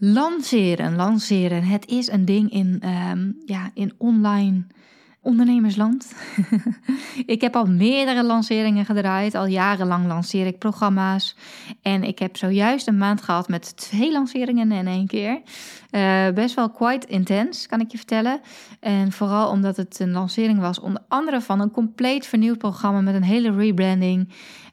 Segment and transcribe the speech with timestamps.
[0.00, 1.62] Lanceren, lanceren.
[1.62, 4.66] Het is een ding in, ehm, ja, in online
[5.22, 6.12] ondernemersland.
[7.26, 9.34] ik heb al meerdere lanceringen gedraaid.
[9.34, 11.36] Al jarenlang lanceer ik programma's.
[11.82, 15.40] En ik heb zojuist een maand gehad met twee lanceringen in één keer.
[15.90, 18.40] Uh, best wel quite intens, kan ik je vertellen.
[18.80, 23.14] En vooral omdat het een lancering was, onder andere van een compleet vernieuwd programma met
[23.14, 24.28] een hele rebranding.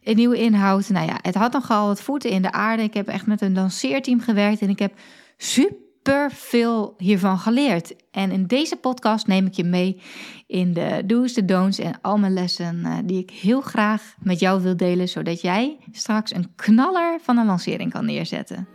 [0.05, 0.89] Een nieuwe inhoud.
[0.89, 2.83] Nou ja, het had nogal wat voeten in de aarde.
[2.83, 4.93] Ik heb echt met een lanceerteam gewerkt en ik heb
[5.38, 7.95] super veel hiervan geleerd.
[8.11, 10.02] En in deze podcast neem ik je mee
[10.47, 14.39] in de do's, de don'ts en al mijn lessen uh, die ik heel graag met
[14.39, 18.67] jou wil delen, zodat jij straks een knaller van een lancering kan neerzetten.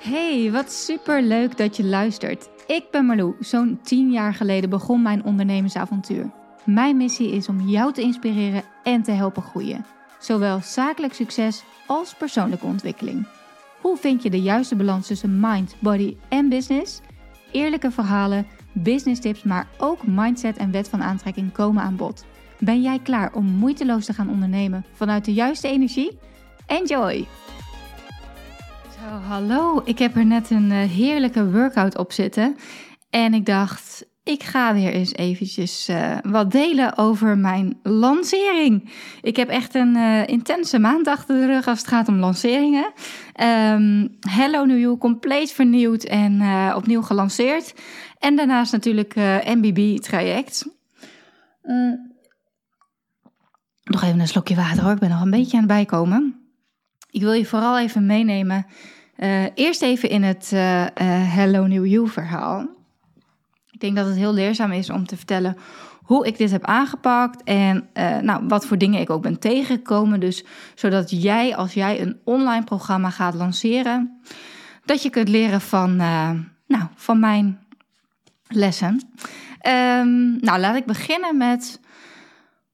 [0.00, 2.48] Hey, wat super leuk dat je luistert.
[2.66, 3.34] Ik ben Marlou.
[3.40, 6.30] Zo'n 10 jaar geleden begon mijn ondernemersavontuur.
[6.64, 9.84] Mijn missie is om jou te inspireren en te helpen groeien.
[10.20, 13.26] Zowel zakelijk succes als persoonlijke ontwikkeling.
[13.80, 17.00] Hoe vind je de juiste balans tussen mind, body en business?
[17.52, 22.24] Eerlijke verhalen, business tips, maar ook mindset en wet van aantrekking komen aan bod.
[22.58, 26.18] Ben jij klaar om moeiteloos te gaan ondernemen vanuit de juiste energie?
[26.66, 27.26] Enjoy!
[28.98, 29.82] Zo, hallo.
[29.84, 32.56] Ik heb er net een eh, heerlijke workout op zitten.
[33.10, 38.90] En ik dacht, ik ga weer eens eventjes uh, wat delen over mijn lancering.
[39.22, 42.92] Ik heb echt een uh, intense maand achter de rug als het gaat om lanceringen.
[43.42, 47.74] Um, Hello New You, compleet vernieuwd en uh, opnieuw gelanceerd.
[48.18, 49.14] En daarnaast natuurlijk
[49.44, 50.66] MBB-traject.
[51.62, 52.12] Mm.
[53.84, 56.34] Nog even een slokje water hoor, ik ben nog een beetje aan het bijkomen.
[57.10, 58.66] Ik wil je vooral even meenemen.
[59.54, 60.50] eerst even in het
[61.34, 62.78] Hello New You verhaal.
[63.80, 65.56] Ik denk dat het heel leerzaam is om te vertellen
[66.02, 70.20] hoe ik dit heb aangepakt en uh, nou, wat voor dingen ik ook ben tegengekomen.
[70.20, 70.44] Dus
[70.74, 74.20] zodat jij, als jij een online programma gaat lanceren,
[74.84, 76.30] dat je kunt leren van, uh,
[76.66, 77.58] nou, van mijn
[78.48, 79.00] lessen.
[79.66, 81.80] Um, nou, laat ik beginnen met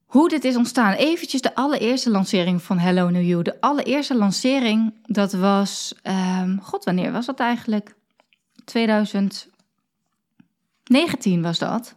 [0.07, 0.93] hoe dit is ontstaan.
[0.93, 3.43] Eventjes de allereerste lancering van Hello New You.
[3.43, 5.95] De allereerste lancering, dat was,
[6.43, 7.95] um, god, wanneer was dat eigenlijk?
[8.65, 9.55] 2000.
[10.91, 11.95] 19 was dat.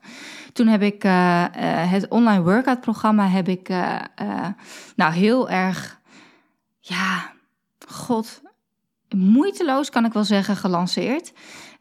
[0.53, 3.95] Toen heb ik uh, uh, het online workout programma heb ik uh,
[4.95, 6.00] nou heel erg
[6.79, 7.33] ja,
[7.88, 8.41] god,
[9.16, 11.33] moeiteloos kan ik wel zeggen gelanceerd.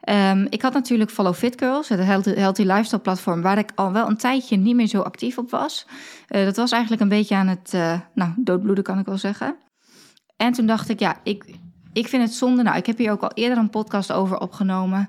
[0.09, 4.09] Um, ik had natuurlijk Follow Fit Girls, het healthy lifestyle platform, waar ik al wel
[4.09, 5.87] een tijdje niet meer zo actief op was.
[6.27, 7.73] dat was eigenlijk een beetje aan het
[8.15, 9.57] nou, doodbloeden, kan ik wel zeggen.
[10.37, 11.45] En toen dacht ik, ja, ik,
[11.93, 12.63] ik vind het zonde.
[12.63, 15.09] Nou, ik heb hier ook al eerder een podcast over opgenomen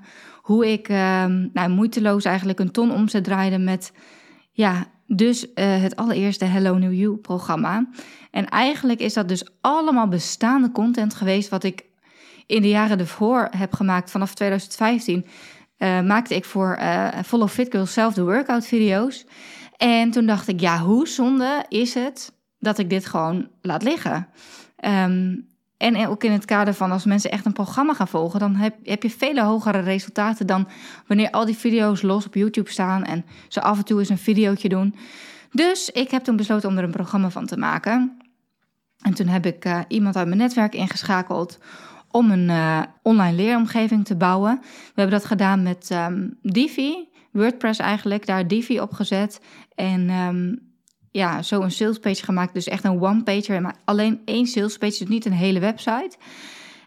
[0.50, 3.92] hoe ik uh, nou, moeiteloos eigenlijk een ton omzet draaide met,
[4.52, 7.88] ja, dus uh, het allereerste Hello New You programma.
[8.30, 11.84] En eigenlijk is dat dus allemaal bestaande content geweest wat ik
[12.46, 14.10] in de jaren ervoor heb gemaakt.
[14.10, 15.24] Vanaf 2015
[15.78, 19.26] uh, eh, maakte ik voor uh, Follow Fit Girls zelf de workout video's.
[19.76, 24.28] En toen dacht ik, ja, hoe zonde is het dat ik dit gewoon laat liggen?
[24.84, 25.49] Um,
[25.80, 28.74] en ook in het kader van als mensen echt een programma gaan volgen, dan heb,
[28.84, 30.68] heb je vele hogere resultaten dan
[31.06, 34.18] wanneer al die video's los op YouTube staan en ze af en toe eens een
[34.18, 34.94] videootje doen.
[35.52, 38.18] Dus ik heb toen besloten om er een programma van te maken.
[39.00, 41.58] En toen heb ik uh, iemand uit mijn netwerk ingeschakeld
[42.10, 44.58] om een uh, online leeromgeving te bouwen.
[44.62, 49.40] We hebben dat gedaan met um, Divi, WordPress eigenlijk, daar Divi op gezet.
[49.74, 50.69] En um,
[51.10, 52.54] ja, zo een salespage gemaakt.
[52.54, 56.16] Dus echt een one-pager, maar alleen één salespage, dus niet een hele website.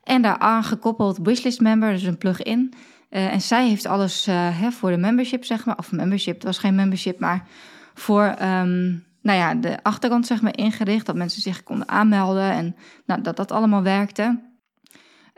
[0.03, 2.73] En daar aangekoppeld wishlist member, dus een plugin.
[3.09, 5.77] Uh, en zij heeft alles uh, hè, voor de membership, zeg maar.
[5.77, 7.47] Of membership, het was geen membership, maar
[7.93, 11.05] voor um, nou ja, de achterkant zeg maar, ingericht.
[11.05, 14.51] Dat mensen zich konden aanmelden en nou, dat dat allemaal werkte.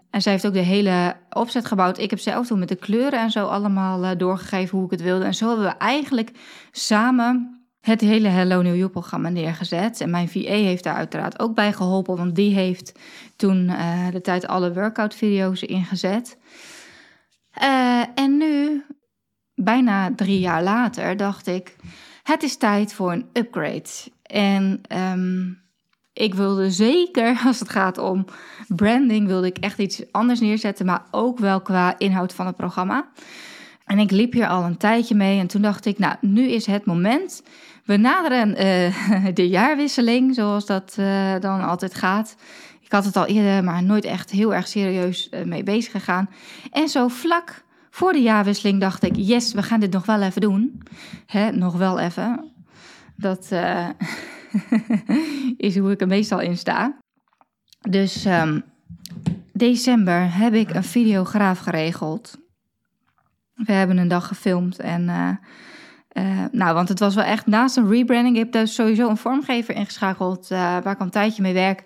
[0.09, 1.97] En zij heeft ook de hele opzet gebouwd.
[1.97, 5.01] Ik heb zelf toen met de kleuren en zo allemaal uh, doorgegeven hoe ik het
[5.01, 5.25] wilde.
[5.25, 6.31] En zo hebben we eigenlijk
[6.71, 7.54] samen
[7.85, 10.01] het hele Hello New You programma neergezet.
[10.01, 12.99] En mijn VA heeft daar uiteraard ook bij geholpen, want die heeft
[13.35, 16.37] toen uh, de tijd alle workout video's ingezet.
[17.61, 18.83] Uh, en nu,
[19.55, 21.75] bijna drie jaar later, dacht ik,
[22.23, 23.89] het is tijd voor een upgrade.
[24.23, 24.81] En
[25.13, 25.61] um,
[26.13, 28.25] ik wilde zeker, als het gaat om
[28.67, 33.09] branding, wilde ik echt iets anders neerzetten, maar ook wel qua inhoud van het programma.
[33.85, 36.65] En ik liep hier al een tijdje mee en toen dacht ik, nou, nu is
[36.65, 37.43] het moment
[37.85, 42.35] we naderen uh, de jaarwisseling, zoals dat uh, dan altijd gaat.
[42.81, 46.29] Ik had het al eerder, maar nooit echt heel erg serieus uh, mee bezig gegaan.
[46.71, 50.41] En zo vlak voor de jaarwisseling dacht ik: yes, we gaan dit nog wel even
[50.41, 50.81] doen.
[51.25, 52.51] Hè, nog wel even.
[53.15, 53.51] Dat
[55.57, 56.97] is hoe ik er meestal in sta.
[57.89, 58.63] Dus um,
[59.53, 62.37] december heb ik een videograaf geregeld.
[63.53, 65.09] We hebben een dag gefilmd en...
[66.17, 68.35] uh, nou, want het was wel echt naast een rebranding.
[68.35, 71.83] Ik heb daar sowieso een vormgever ingeschakeld uh, waar ik al een tijdje mee werk.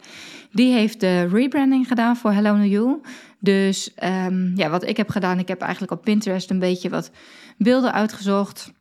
[0.52, 3.02] Die heeft de rebranding gedaan voor Hello New You.
[3.40, 7.12] Dus um, ja, wat ik heb gedaan, ik heb eigenlijk op Pinterest een beetje wat
[7.58, 8.72] beelden uitgezocht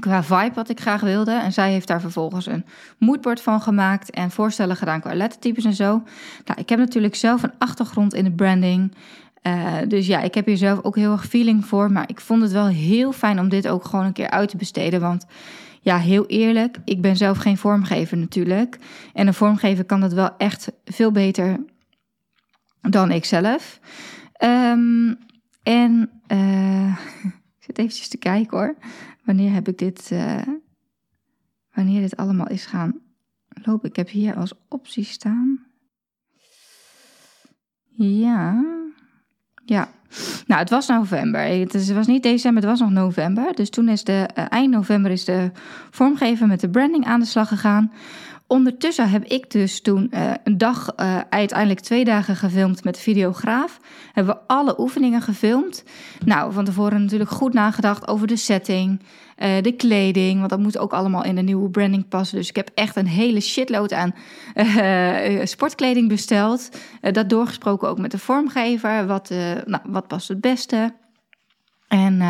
[0.00, 1.32] qua vibe wat ik graag wilde.
[1.32, 2.64] En zij heeft daar vervolgens een
[2.98, 6.02] moodboard van gemaakt en voorstellen gedaan qua lettertypes en zo.
[6.44, 8.94] Nou, ik heb natuurlijk zelf een achtergrond in de branding.
[9.46, 11.92] Uh, dus ja, ik heb hier zelf ook heel erg feeling voor.
[11.92, 14.56] Maar ik vond het wel heel fijn om dit ook gewoon een keer uit te
[14.56, 15.00] besteden.
[15.00, 15.26] Want
[15.80, 18.78] ja, heel eerlijk, ik ben zelf geen vormgever natuurlijk.
[19.12, 21.64] En een vormgever kan dat wel echt veel beter
[22.80, 23.80] dan ik zelf.
[24.44, 25.18] Um,
[25.62, 26.96] en uh,
[27.58, 28.76] ik zit eventjes te kijken hoor.
[29.24, 30.42] Wanneer heb ik dit, uh,
[31.72, 33.00] wanneer dit allemaal is gaan
[33.62, 33.88] lopen.
[33.88, 35.66] Ik heb hier als optie staan.
[37.96, 38.64] Ja,
[39.72, 39.88] ja.
[40.46, 41.40] Nou, het was november.
[41.40, 43.54] Het was niet december, het was nog november.
[43.54, 45.50] Dus toen is de uh, eind november is de
[45.90, 47.92] vormgever met de branding aan de slag gegaan.
[48.52, 53.00] Ondertussen heb ik dus toen uh, een dag, uh, uiteindelijk twee dagen gefilmd met de
[53.00, 53.78] videograaf.
[54.12, 55.84] Hebben we alle oefeningen gefilmd.
[56.24, 59.00] Nou, van tevoren natuurlijk goed nagedacht over de setting,
[59.38, 60.38] uh, de kleding.
[60.38, 62.36] Want dat moet ook allemaal in de nieuwe branding passen.
[62.36, 64.14] Dus ik heb echt een hele shitload aan
[65.44, 66.68] sportkleding besteld.
[67.00, 69.06] dat doorgesproken ook met de vormgever.
[69.06, 69.30] Wat,
[69.64, 70.94] nou, wat past het beste?
[71.88, 72.20] En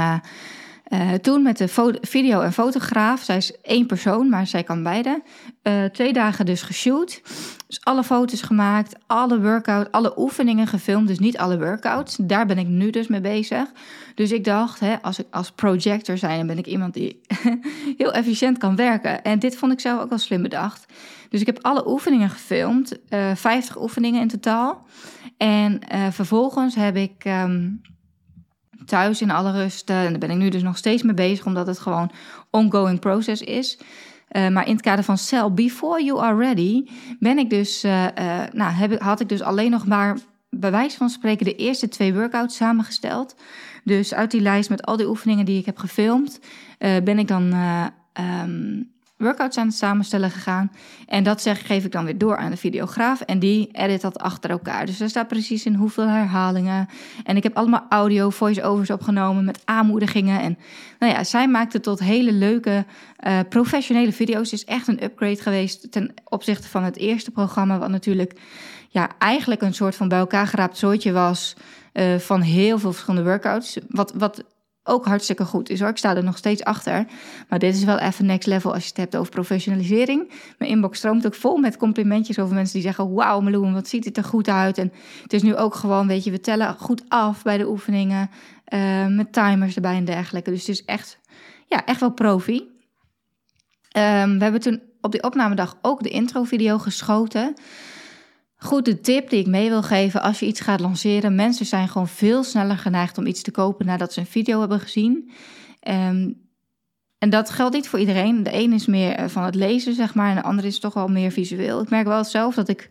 [0.92, 3.22] uh, toen met de video en fotograaf.
[3.22, 5.22] Zij is één persoon, maar zij kan beide.
[5.62, 7.22] Uh, twee dagen dus geshoot.
[7.66, 11.08] Dus alle foto's gemaakt, alle workout, alle oefeningen gefilmd.
[11.08, 12.16] Dus niet alle workouts.
[12.20, 13.72] Daar ben ik nu dus mee bezig.
[14.14, 17.20] Dus ik dacht, hè, als ik als projector zijn, dan ben ik iemand die
[17.98, 19.22] heel efficiënt kan werken.
[19.22, 20.86] En dit vond ik zelf ook wel slim bedacht.
[21.28, 23.08] Dus ik heb alle oefeningen gefilmd.
[23.08, 24.86] Eh, 50 oefeningen in totaal.
[25.36, 25.80] En
[26.12, 27.24] vervolgens heb ik.
[27.24, 27.80] Um,
[28.86, 29.90] thuis in alle rust.
[29.90, 32.10] en daar ben ik nu dus nog steeds mee bezig, omdat het gewoon
[32.50, 33.78] ongoing process is.
[34.32, 36.84] Uh, maar in het kader van Cell Before You Are Ready
[37.18, 38.06] ben ik dus, uh,
[38.52, 40.18] nou, heb, had ik dus alleen nog maar
[40.50, 43.36] bij wijze van spreken de eerste twee workouts samengesteld.
[43.84, 46.40] Dus uit die lijst met al die oefeningen die ik heb gefilmd,
[46.78, 47.54] ben ik dan
[48.20, 48.91] um,
[49.22, 50.72] workouts aan het samenstellen gegaan.
[51.06, 53.20] En dat zeg, geef ik dan weer door aan de videograaf.
[53.20, 54.86] En die edit dat achter elkaar.
[54.86, 56.88] Dus er staat precies in hoeveel herhalingen.
[57.24, 60.40] En ik heb allemaal audio voice-overs opgenomen met aanmoedigingen.
[60.40, 60.58] En
[60.98, 62.84] nou ja, zij maakte tot hele leuke
[63.26, 64.50] uh, professionele video's.
[64.50, 67.78] Het is echt een upgrade geweest ten opzichte van het eerste programma.
[67.78, 68.40] Wat natuurlijk
[68.88, 71.56] ja, eigenlijk een soort van bij elkaar geraapt soortje was.
[71.92, 73.78] Uh, van heel veel verschillende workouts.
[73.88, 74.44] Wat, wat
[74.84, 75.88] ook hartstikke goed is hoor.
[75.88, 77.06] Ik sta er nog steeds achter.
[77.48, 80.32] Maar dit is wel even next level als je het hebt over professionalisering.
[80.58, 84.04] Mijn inbox stroomt ook vol met complimentjes over mensen die zeggen: Wauw, Meloen, wat ziet
[84.04, 84.78] het er goed uit.
[84.78, 84.92] En
[85.22, 88.30] het is nu ook gewoon, weet je, we tellen goed af bij de oefeningen.
[88.74, 90.50] Uh, met timers erbij en dergelijke.
[90.50, 91.18] Dus het is echt,
[91.66, 92.56] ja, echt wel profi.
[93.96, 97.54] Um, we hebben toen op die opnamedag ook de intro-video geschoten.
[98.62, 101.34] Goed, de tip die ik mee wil geven als je iets gaat lanceren.
[101.34, 104.80] Mensen zijn gewoon veel sneller geneigd om iets te kopen nadat ze een video hebben
[104.80, 105.30] gezien.
[105.88, 106.40] Um,
[107.18, 108.42] en dat geldt niet voor iedereen.
[108.42, 110.94] De een is meer eh, van het lezen, zeg maar, en de ander is toch
[110.94, 111.82] wel meer visueel.
[111.82, 112.88] Ik merk wel zelf dat ik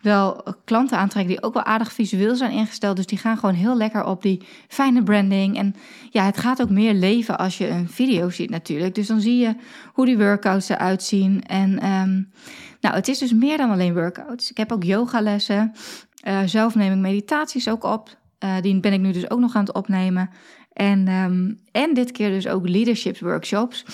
[0.00, 2.96] wel klanten aantrek die ook wel aardig visueel zijn ingesteld.
[2.96, 5.56] Dus die gaan gewoon heel lekker op die fijne branding.
[5.56, 5.74] En
[6.10, 8.94] ja, het gaat ook meer leven als je een video ziet natuurlijk.
[8.94, 9.54] Dus dan zie je
[9.92, 11.42] hoe die workouts eruit zien.
[11.42, 12.32] En um,
[12.84, 14.50] nou, het is dus meer dan alleen workouts.
[14.50, 15.72] Ik heb ook yogalessen.
[16.26, 18.16] Uh, zelf neem ik meditaties ook op.
[18.44, 20.30] Uh, die ben ik nu dus ook nog aan het opnemen.
[20.72, 23.84] En, um, en dit keer dus ook leadership workshops.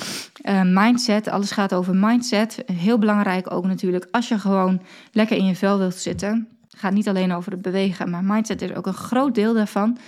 [0.43, 2.63] Uh, mindset, alles gaat over mindset.
[2.73, 4.81] Heel belangrijk ook natuurlijk als je gewoon
[5.13, 6.49] lekker in je vel wilt zitten.
[6.71, 9.99] Het gaat niet alleen over het bewegen, maar mindset is ook een groot deel daarvan.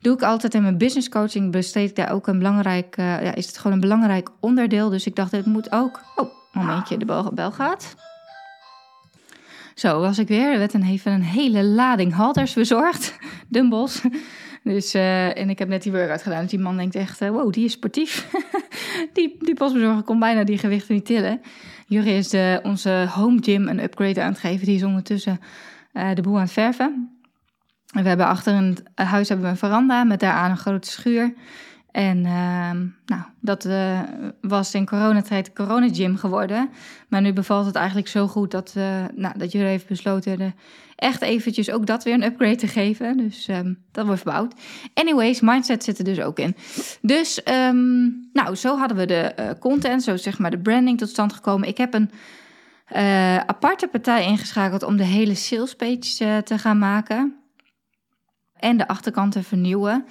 [0.00, 3.46] Doe ik altijd in mijn business coaching, besteed ik daar ook een belangrijk, ja, is
[3.46, 4.88] het gewoon een belangrijk onderdeel.
[4.88, 6.00] Dus ik dacht, het moet ook.
[6.16, 7.94] Oh, momentje, de bel gaat.
[9.76, 10.52] Zo was ik weer.
[10.52, 13.18] Er werd een, een hele lading halters bezorgd.
[13.48, 14.00] Dumbbells.
[14.62, 16.40] Dus, uh, en ik heb net die workout gedaan.
[16.40, 18.30] Dus die man denkt echt, uh, wow, die is sportief.
[19.12, 21.40] die, die postbezorger kon bijna die gewichten niet tillen.
[21.86, 24.66] Jury is de, onze home gym een upgrade aan het geven.
[24.66, 25.40] Die is ondertussen
[25.92, 27.10] uh, de boel aan het verven.
[27.94, 31.34] En we hebben achter het huis hebben we een veranda met daaraan een grote schuur.
[31.96, 32.70] En uh,
[33.06, 34.00] nou, dat uh,
[34.40, 36.68] was in coronatijd de corona-gym geworden.
[37.08, 40.54] Maar nu bevalt het eigenlijk zo goed dat, uh, nou, dat jullie heeft besloten
[40.96, 43.16] echt eventjes ook dat weer een upgrade te geven.
[43.16, 44.54] Dus um, dat wordt verbouwd.
[44.94, 46.56] Anyways, mindset zit er dus ook in.
[47.00, 51.08] Dus um, nou, zo hadden we de uh, content, zo zeg maar de branding tot
[51.08, 51.68] stand gekomen.
[51.68, 52.10] Ik heb een
[53.46, 57.36] aparte partij ingeschakeld om de hele salespage te gaan maken.
[58.56, 60.04] en de achterkant te vernieuwen.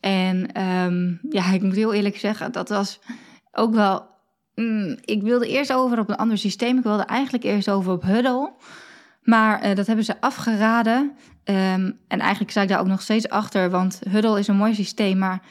[0.00, 3.00] En ehm, ja, ik moet heel eerlijk zeggen, dat was
[3.52, 4.08] ook wel.
[4.54, 6.78] Mm, ik wilde eerst over op een ander systeem.
[6.78, 8.52] Ik wilde eigenlijk eerst over op Huddle.
[9.22, 11.12] Maar uh, dat hebben ze afgeraden.
[11.44, 14.74] Um, en eigenlijk sta ik daar ook nog steeds achter, want Huddle is een mooi
[14.74, 15.42] systeem, maar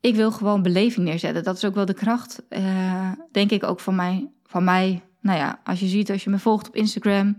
[0.00, 1.44] ik wil gewoon beleving neerzetten.
[1.44, 4.30] Dat is ook wel de kracht, uh, denk ik, ook van mij.
[4.46, 5.02] Van mij.
[5.20, 7.38] Nou ja, als je ziet, als je me volgt op Instagram,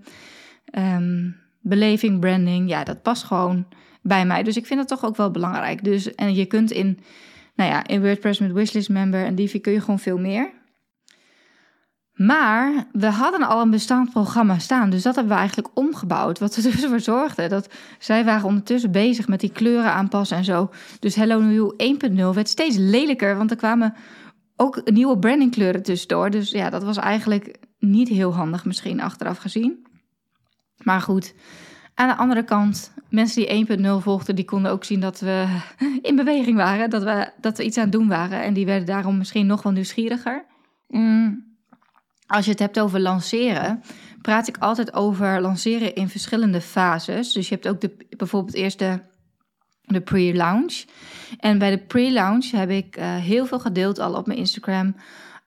[0.77, 3.67] um, beleving, branding, ja, dat past gewoon
[4.07, 4.43] bij mij.
[4.43, 5.83] Dus ik vind het toch ook wel belangrijk.
[5.83, 6.99] Dus, en je kunt in,
[7.55, 10.53] nou ja, in WordPress met Wishlist Member en Divi kun je gewoon veel meer.
[12.13, 16.39] Maar we hadden al een bestaand programma staan, dus dat hebben we eigenlijk omgebouwd.
[16.39, 17.69] Wat er dus voor zorgde dat
[17.99, 20.69] zij waren ondertussen bezig met die kleuren aanpassen en zo.
[20.99, 21.73] Dus Hello New
[22.11, 23.93] 1.0 werd steeds lelijker, want er kwamen
[24.55, 26.29] ook nieuwe brandingkleuren tussendoor.
[26.29, 29.87] Dus ja, dat was eigenlijk niet heel handig misschien achteraf gezien.
[30.83, 31.33] Maar goed,
[31.95, 35.61] aan de andere kant, mensen die 1.0 volgden, die konden ook zien dat we
[36.01, 38.43] in beweging waren, dat we, dat we iets aan het doen waren.
[38.43, 40.45] En die werden daarom misschien nog wel nieuwsgieriger.
[40.87, 41.53] Mm.
[42.27, 43.83] Als je het hebt over lanceren,
[44.21, 47.33] praat ik altijd over lanceren in verschillende fases.
[47.33, 48.99] Dus je hebt ook de, bijvoorbeeld eerst de,
[49.81, 50.85] de pre-launch.
[51.39, 54.95] En bij de pre-launch heb ik uh, heel veel gedeeld al op mijn Instagram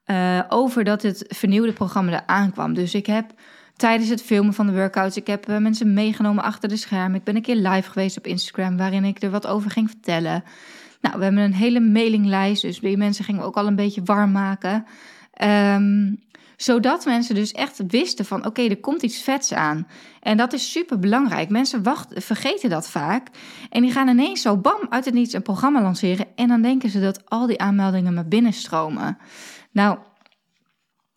[0.06, 2.74] uh, over dat het vernieuwde programma er aankwam.
[2.74, 3.32] Dus ik heb
[3.78, 7.18] tijdens het filmen van de workouts, ik heb uh, mensen meegenomen achter de schermen.
[7.18, 10.44] Ik ben een keer live geweest op Instagram waarin ik er wat over ging vertellen.
[11.00, 14.32] Nou, we hebben een hele mailinglijst, dus die mensen gingen ook al een beetje warm
[14.32, 14.86] maken.
[15.42, 16.18] Um,
[16.56, 19.86] zodat mensen dus echt wisten van oké, er komt iets vets aan.
[20.20, 21.48] En dat is super belangrijk.
[21.48, 21.82] Mensen
[22.14, 23.28] vergeten dat vaak.
[23.70, 26.26] En die gaan ineens zo bam uit het niets een programma lanceren.
[26.34, 29.18] En dan denken ze dat al die aanmeldingen maar binnenstromen.
[29.70, 29.98] Nou,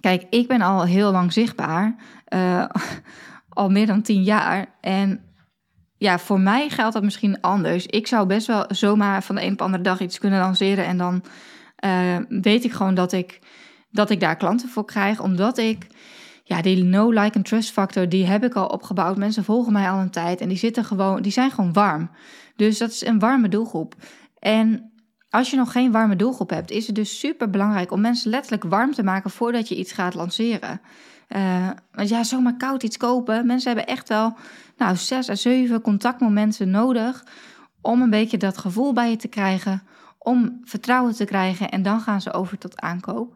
[0.01, 1.96] kijk, ik ben al heel lang zichtbaar.
[2.34, 2.65] Uh,
[3.50, 4.65] al meer dan tien jaar.
[4.81, 5.24] En
[5.98, 7.86] ja, voor mij geldt dat misschien anders.
[7.86, 10.86] Ik zou best wel zomaar van de een op de andere dag iets kunnen lanceren.
[10.86, 11.24] En dan
[11.86, 13.39] uh, weet ik gewoon dat ik
[13.91, 15.88] dat ik daar klanten voor krijg, omdat ik
[16.43, 19.17] ja, die no like and trust factor, die heb ik al opgebouwd.
[19.17, 22.12] Mensen volgen mij al een tijd en die zitten gewoon, die zijn gewoon warm.
[22.55, 23.96] Dus dat is een warme doelgroep.
[24.39, 24.90] En
[25.32, 28.64] als je nog geen warme doelgroep hebt, is het dus super belangrijk om mensen letterlijk
[28.64, 30.82] warm te maken voordat je iets gaat lanceren.
[31.30, 33.46] Uh, want ja, zomaar koud iets kopen.
[33.46, 34.34] Mensen hebben echt wel
[34.78, 37.26] nou, zes à zeven contactmomenten nodig
[37.82, 39.84] om een beetje dat gevoel bij je te krijgen
[40.18, 43.34] om vertrouwen te krijgen en dan gaan ze over tot aankoop.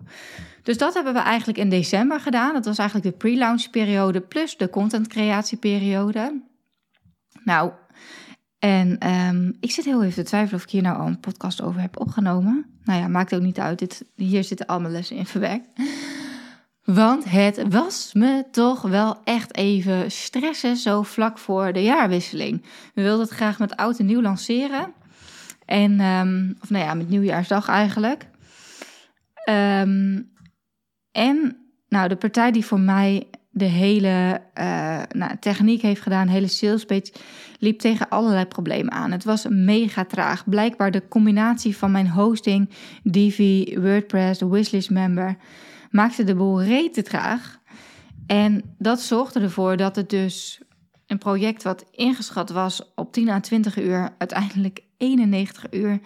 [0.64, 2.54] Dus dat hebben we eigenlijk in december gedaan.
[2.54, 6.42] Dat was eigenlijk de pre-launch periode plus de content creatieperiode.
[7.44, 7.72] Nou,
[8.66, 11.62] en um, ik zit heel even te twijfelen of ik hier nou al een podcast
[11.62, 12.66] over heb opgenomen.
[12.84, 13.80] Nou ja, maakt ook niet uit.
[13.80, 15.68] Dit, hier zitten allemaal lessen in verwerkt.
[16.84, 22.66] Want het was me toch wel echt even stressen zo vlak voor de jaarwisseling.
[22.94, 24.94] We wilden het graag met oud en nieuw lanceren.
[25.66, 28.28] En, um, of nou ja, met nieuwjaarsdag eigenlijk.
[29.50, 30.32] Um,
[31.12, 31.58] en
[31.88, 36.86] nou, de partij die voor mij de hele uh, nou, techniek heeft gedaan, hele sales
[36.86, 37.12] page,
[37.60, 39.12] liep tegen allerlei problemen aan.
[39.12, 40.50] Het was mega traag.
[40.50, 42.70] Blijkbaar de combinatie van mijn hosting,
[43.04, 45.38] Divi, WordPress, de wishlist member,
[45.92, 47.60] maakte de boel rete traag.
[48.28, 50.62] En dat zorgde ervoor dat het dus
[51.08, 56.00] een project wat ingeschat was op 10 à 20 uur, uiteindelijk 91 uur uh,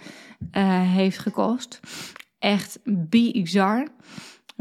[0.82, 1.80] heeft gekost.
[2.40, 3.88] Echt bizar.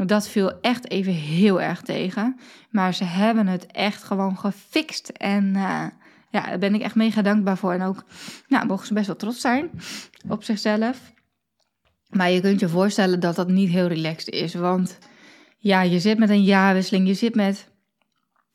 [0.05, 2.39] Dat viel echt even heel erg tegen.
[2.69, 5.09] Maar ze hebben het echt gewoon gefixt.
[5.09, 5.85] En uh,
[6.31, 7.73] ja, daar ben ik echt mega dankbaar voor.
[7.73, 8.03] En ook,
[8.47, 9.69] nou, mogen ze best wel trots zijn
[10.27, 11.13] op zichzelf.
[12.09, 14.53] Maar je kunt je voorstellen dat dat niet heel relaxed is.
[14.53, 14.97] Want
[15.57, 17.07] ja, je zit met een jaarwisseling.
[17.07, 17.68] Je zit met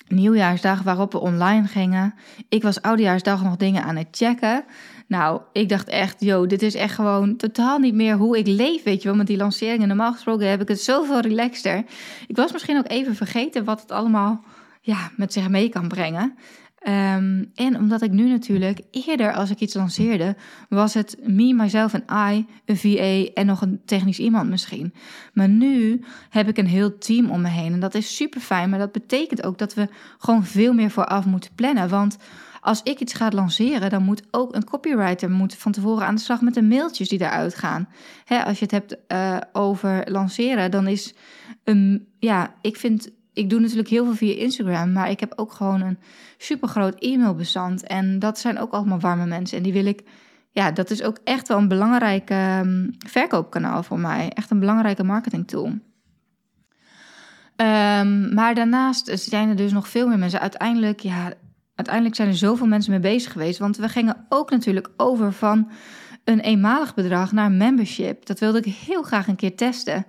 [0.09, 2.15] nieuwjaarsdag waarop we online gingen.
[2.49, 4.65] Ik was oudejaarsdag nog dingen aan het checken.
[5.07, 8.83] Nou, ik dacht echt, yo, dit is echt gewoon totaal niet meer hoe ik leef,
[8.83, 9.17] weet je wel.
[9.17, 11.85] Met die lanceringen, normaal gesproken heb ik het zoveel relaxter.
[12.27, 14.45] Ik was misschien ook even vergeten wat het allemaal
[14.81, 16.37] ja, met zich mee kan brengen.
[16.89, 20.37] Um, en omdat ik nu natuurlijk eerder als ik iets lanceerde,
[20.69, 24.95] was het me, myself en I, een VA en nog een technisch iemand misschien.
[25.33, 28.71] Maar nu heb ik een heel team om me heen en dat is super fijn.
[28.71, 29.89] Maar dat betekent ook dat we
[30.19, 31.89] gewoon veel meer vooraf moeten plannen.
[31.89, 32.17] Want
[32.61, 36.21] als ik iets ga lanceren, dan moet ook een copywriter moet van tevoren aan de
[36.21, 37.89] slag met de mailtjes die daaruit gaan.
[38.25, 41.15] Hè, als je het hebt uh, over lanceren, dan is
[41.65, 45.53] een, ja, ik vind ik doe natuurlijk heel veel via Instagram, maar ik heb ook
[45.53, 45.99] gewoon een
[46.39, 47.87] super groot e-mailbestand.
[47.87, 49.57] En dat zijn ook allemaal warme mensen.
[49.57, 50.03] En die wil ik,
[50.51, 54.31] ja, dat is ook echt wel een belangrijk um, verkoopkanaal voor mij.
[54.31, 55.67] Echt een belangrijke marketingtool.
[57.57, 60.41] Um, maar daarnaast zijn er dus nog veel meer mensen.
[60.41, 61.33] Uiteindelijk, ja,
[61.75, 63.59] uiteindelijk zijn er zoveel mensen mee bezig geweest.
[63.59, 65.71] Want we gingen ook natuurlijk over van
[66.25, 68.27] een eenmalig bedrag naar membership.
[68.27, 70.07] Dat wilde ik heel graag een keer testen.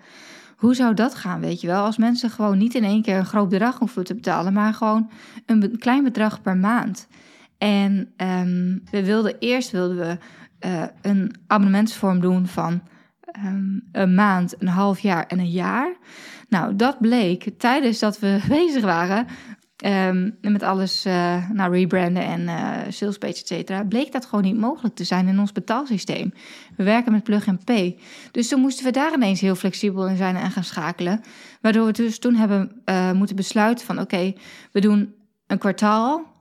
[0.56, 1.84] Hoe zou dat gaan, weet je wel?
[1.84, 5.10] Als mensen gewoon niet in één keer een groot bedrag hoeven te betalen, maar gewoon
[5.46, 7.08] een klein bedrag per maand.
[7.58, 10.18] En um, we wilden eerst wilden we
[10.68, 12.82] uh, een abonnementsvorm doen van
[13.46, 15.96] um, een maand, een half jaar en een jaar.
[16.50, 19.28] Nou, dat bleek tijdens dat we bezig waren
[19.86, 24.58] um, met alles uh, nou, rebranden en uh, salespage, et cetera, bleek dat gewoon niet
[24.58, 26.34] mogelijk te zijn in ons betaalsysteem.
[26.76, 28.00] We werken met plug and pay.
[28.32, 31.22] Dus toen moesten we daar ineens heel flexibel in zijn en gaan schakelen.
[31.62, 34.34] Waardoor we dus toen hebben uh, moeten besluiten van oké,
[34.72, 35.14] we doen
[35.48, 36.34] een kwartaal,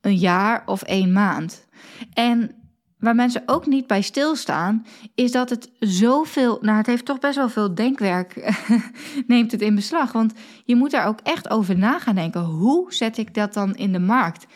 [0.00, 1.66] een jaar of één maand.
[2.12, 2.54] En
[3.00, 7.36] waar mensen ook niet bij stilstaan, is dat het zoveel, nou het heeft toch best
[7.36, 8.54] wel veel denkwerk,
[9.26, 10.12] neemt het in beslag.
[10.12, 10.32] Want
[10.64, 12.40] je moet daar ook echt over na gaan denken.
[12.40, 14.46] Hoe zet ik dat dan in de markt?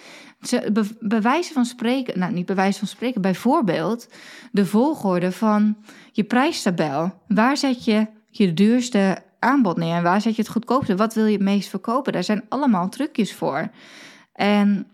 [0.73, 4.09] Be bewijzen van spreken, nou niet bewijzen van spreken, bijvoorbeeld
[4.53, 5.77] de volgorde van
[6.13, 7.13] je prijstabel.
[7.29, 10.97] Waar zet je je duurste aanbod neer en waar zet je het goedkoopste?
[10.97, 12.13] Wat wil je het meest verkopen?
[12.13, 13.71] Daar zijn allemaal trucjes voor.
[14.33, 14.87] En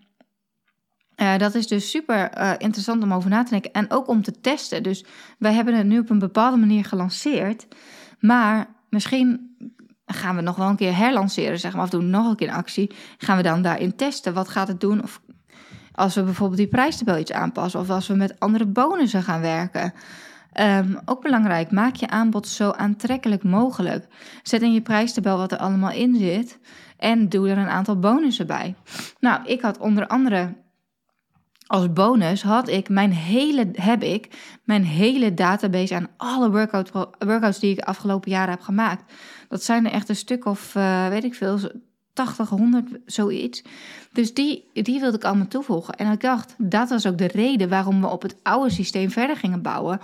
[1.20, 4.22] uh, dat is dus super uh, interessant om over na te denken en ook om
[4.22, 4.82] te testen.
[4.82, 5.04] Dus
[5.38, 7.66] wij hebben het nu op een bepaalde manier gelanceerd,
[8.18, 9.56] maar misschien
[10.06, 12.54] gaan we nog wel een keer herlanceren, zeg maar, of doen nog een keer een
[12.54, 12.90] actie.
[13.18, 14.34] Gaan we dan daarin testen?
[14.34, 15.02] Wat gaat het doen?
[15.02, 15.20] Of
[15.92, 19.92] als we bijvoorbeeld die prijstabel iets aanpassen, of als we met andere bonussen gaan werken.
[20.60, 24.06] Um, ook belangrijk, maak je aanbod zo aantrekkelijk mogelijk.
[24.42, 26.58] Zet in je prijstabel wat er allemaal in zit
[26.96, 28.74] en doe er een aantal bonussen bij.
[29.20, 30.54] Nou, ik had onder andere
[31.70, 34.28] als bonus had ik mijn hele, heb ik
[34.64, 39.12] mijn hele database aan alle workout, workouts die ik de afgelopen jaren heb gemaakt.
[39.48, 41.58] Dat zijn er echt een stuk of, uh, weet ik veel,
[42.12, 43.62] 80, 100, zoiets.
[44.12, 45.94] Dus die, die wilde ik allemaal toevoegen.
[45.94, 49.36] En ik dacht, dat was ook de reden waarom we op het oude systeem verder
[49.36, 50.00] gingen bouwen.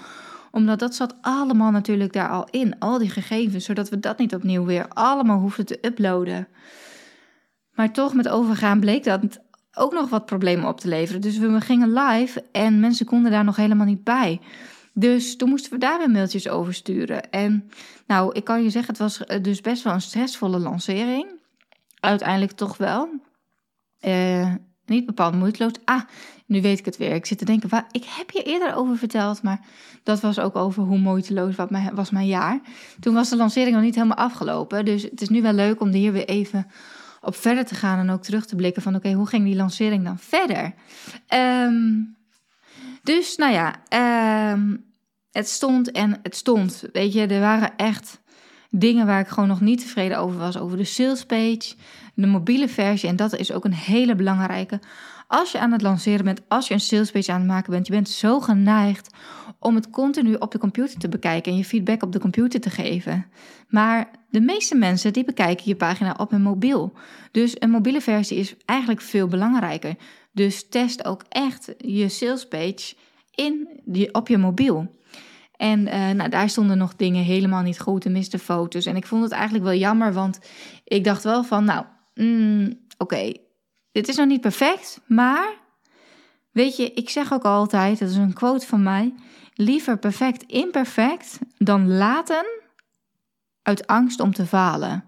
[0.51, 4.35] Omdat dat zat allemaal natuurlijk daar al in, al die gegevens, zodat we dat niet
[4.35, 6.49] opnieuw weer allemaal hoefden te uploaden.
[7.77, 9.39] Maar toch met overgaan bleek dat
[9.79, 11.21] ook nog wat problemen op te leveren.
[11.21, 14.41] Dus we gingen live en mensen konden daar nog helemaal niet bij.
[14.93, 17.31] Dus toen moesten we daar weer mailtjes over sturen.
[17.31, 17.71] En
[18.07, 21.27] nou, ik kan je zeggen, het was eh, dus best wel een stressvolle lancering.
[22.01, 23.09] Uiteindelijk toch wel.
[24.01, 24.55] Uh,
[24.87, 25.73] niet bepaald moeiteloos.
[25.85, 26.03] Ah,
[26.47, 27.15] nu weet ik het weer.
[27.15, 29.61] Ik zit te denken, ik heb je eerder over verteld, maar
[30.03, 32.61] dat was ook over hoe moeiteloos wat mijn, was mijn jaar.
[33.01, 34.85] Toen was de lancering nog niet helemaal afgelopen.
[34.85, 36.67] Dus het is nu wel leuk om hier weer even
[37.27, 40.05] op verder te gaan en ook terug te blikken van oké, hoe ging die lancering
[40.05, 40.75] dan verder?
[41.35, 42.17] Um,
[43.03, 43.75] dus nou ja,
[44.53, 44.85] um,
[45.33, 46.85] het stond en het stond.
[46.93, 48.21] Weet je, er waren echt
[48.71, 50.59] dingen waar ik gewoon nog niet tevreden over was.
[50.59, 51.75] Over de sales page,
[52.15, 53.09] de mobiele versie.
[53.09, 54.81] En dat is ook een hele belangrijke.
[55.27, 57.87] Als je aan het lanceren bent, als je een sales page aan het maken bent,
[57.87, 59.15] je bent zo geneigd
[59.67, 62.71] om het continu op de computer te bekijken en je feedback op de computer te
[62.71, 63.27] geven.
[63.69, 66.93] Maar de meeste mensen die bekijken je pagina op hun mobiel.
[67.31, 69.95] Dus een mobiele versie is eigenlijk veel belangrijker.
[70.33, 72.95] Dus test ook echt je salespage
[73.35, 73.69] in
[74.13, 74.95] op je mobiel.
[75.57, 78.87] En uh, nou, daar stonden nog dingen helemaal niet goed en miste foto's.
[78.87, 80.39] En ik vond het eigenlijk wel jammer, want
[80.85, 83.33] ik dacht wel van, nou, mm, oké,
[83.93, 85.55] dit is nog niet perfect, maar
[86.53, 89.15] weet je, ik zeg ook altijd, dat is een quote van mij,
[89.57, 92.47] liever perfect imperfect dan laten
[93.63, 95.05] uit angst om te falen.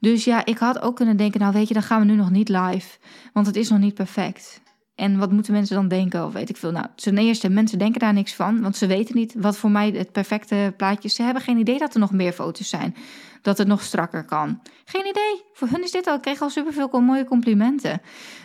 [0.00, 2.30] Dus ja, ik had ook kunnen denken, nou weet je, dan gaan we nu nog
[2.30, 2.98] niet live,
[3.32, 4.60] want het is nog niet perfect.
[4.94, 6.26] En wat moeten mensen dan denken?
[6.26, 6.70] Of weet ik veel.
[6.70, 9.90] Nou, ten eerste, mensen denken daar niks van, want ze weten niet wat voor mij
[9.90, 11.14] het perfecte plaatje is.
[11.14, 12.96] Ze hebben geen idee dat er nog meer foto's zijn,
[13.42, 14.60] dat het nog strakker kan.
[14.84, 15.42] Geen idee.
[15.52, 16.14] Voor hun is dit al.
[16.14, 18.00] Ik kreeg al superveel mooie complimenten.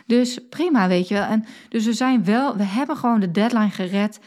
[0.06, 1.24] Dus prima, weet je wel.
[1.24, 4.20] En dus we zijn wel, we hebben gewoon de deadline gered.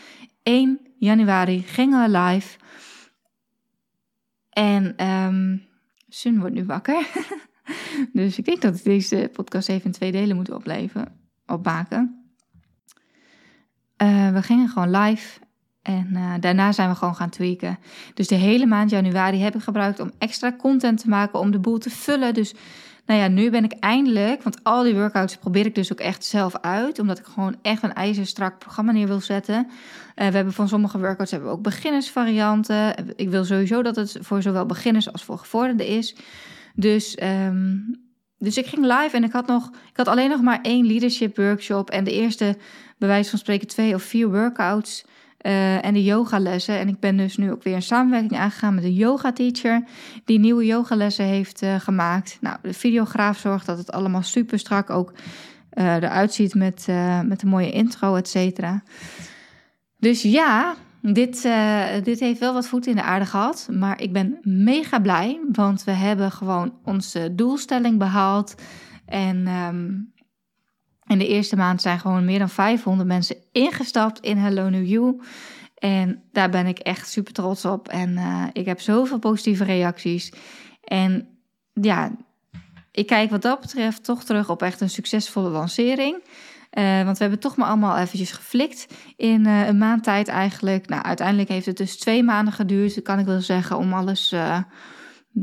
[0.49, 2.59] 1 januari gingen we live.
[4.51, 5.67] En um,
[6.09, 7.07] Sun wordt nu wakker.
[8.13, 12.33] dus ik denk dat deze podcast even in twee delen moet opleven, opmaken.
[14.03, 15.41] Uh, we gingen gewoon live
[15.83, 17.79] en uh, daarna zijn we gewoon gaan tweaken.
[18.15, 21.59] Dus de hele maand januari heb ik gebruikt om extra content te maken, om de
[21.59, 22.35] boel te vullen.
[22.35, 22.55] Dus
[23.09, 26.25] nou ja, nu ben ik eindelijk, want al die workouts probeer ik dus ook echt
[26.25, 29.66] zelf uit, omdat ik gewoon echt een ijzerstrak programma neer wil zetten.
[29.66, 32.94] Uh, we hebben van sommige workouts hebben we ook beginnersvarianten.
[33.16, 36.16] Ik wil sowieso dat het voor zowel beginners als voor gevorderden is.
[36.75, 38.01] Dus, um,
[38.38, 41.37] dus ik ging live en ik had, nog, ik had alleen nog maar één leadership
[41.37, 42.57] workshop en de eerste,
[42.99, 45.05] bij wijze van spreken, twee of vier workouts.
[45.46, 46.79] Uh, en de yogalessen.
[46.79, 49.83] En ik ben dus nu ook weer een samenwerking aangegaan met een yoga teacher
[50.24, 52.38] die nieuwe yogalessen heeft uh, gemaakt.
[52.40, 55.12] Nou, de videograaf zorgt dat het allemaal super strak ook
[55.70, 56.87] eruit ziet met,
[57.24, 58.83] met een mooie intro, et cetera.
[59.98, 61.48] Dus ja, dit,
[62.03, 63.68] dit heeft wel wat voet in de aarde gehad.
[63.72, 68.55] Maar ik ben mega blij, want we hebben gewoon onze doelstelling behaald.
[69.07, 70.12] En um,
[71.09, 75.21] in de eerste maand zijn gewoon meer dan 500 mensen ingestapt in Hello New You.
[75.79, 77.88] En daar ben ik echt super trots op.
[77.88, 80.33] En uh, ik heb zoveel positieve reacties.
[80.85, 81.29] En
[81.73, 82.11] ja,
[82.92, 86.23] ik kijk wat dat betreft toch terug op echt een succesvolle lancering.
[86.73, 90.88] Uh, want we hebben toch maar allemaal eventjes geflikt in uh, een maand tijd eigenlijk.
[90.88, 94.35] Nou, uiteindelijk heeft het dus twee maanden geduurd, kan ik wel zeggen, om alles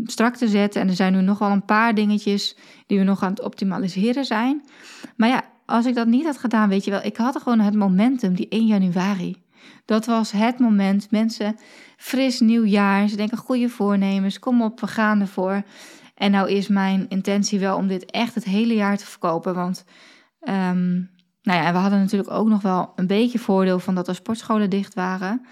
[0.03, 0.81] strak te zetten.
[0.81, 4.25] En er zijn nu nog wel een paar dingetjes die we nog aan het optimaliseren
[4.25, 4.69] zijn.
[5.15, 7.75] Maar ja, als ik dat niet had gedaan, weet je wel, ik had gewoon het
[7.75, 9.43] momentum, die 1 januari.
[9.85, 11.11] Dat was het moment.
[11.11, 11.57] Mensen,
[11.97, 13.07] fris nieuwjaar.
[13.07, 14.39] Ze denken goede voornemens.
[14.39, 15.63] Kom op, we gaan ervoor.
[16.15, 19.55] En nou is mijn intentie wel om dit echt het hele jaar te verkopen.
[19.55, 19.85] Want
[20.41, 21.09] um,
[21.41, 24.69] nou ja, we hadden natuurlijk ook nog wel een beetje voordeel van dat er sportscholen
[24.69, 25.45] dicht waren.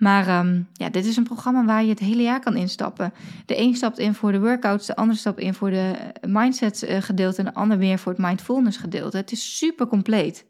[0.00, 3.12] Maar um, ja, dit is een programma waar je het hele jaar kan instappen.
[3.46, 7.02] De een stapt in voor de workouts, de ander stapt in voor de mindset eh,
[7.02, 9.16] gedeelte en de ander weer voor het mindfulness gedeelte.
[9.16, 10.46] Het is super compleet.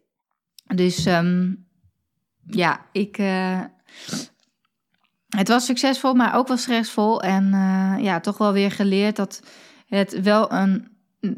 [0.74, 1.66] Dus um,
[2.46, 3.18] ja, ik.
[3.18, 3.60] Uh,
[5.28, 7.22] het was succesvol, maar ook wel stressvol.
[7.22, 7.50] En
[8.02, 9.42] ja, toch wel weer geleerd dat
[9.86, 10.88] het wel een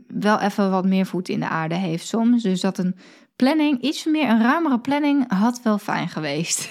[0.06, 2.42] wel even wat meer voet in de aarde heeft soms.
[2.42, 2.96] Dus dat een
[3.36, 6.68] planning, iets meer een ruimere planning, had wel fijn geweest.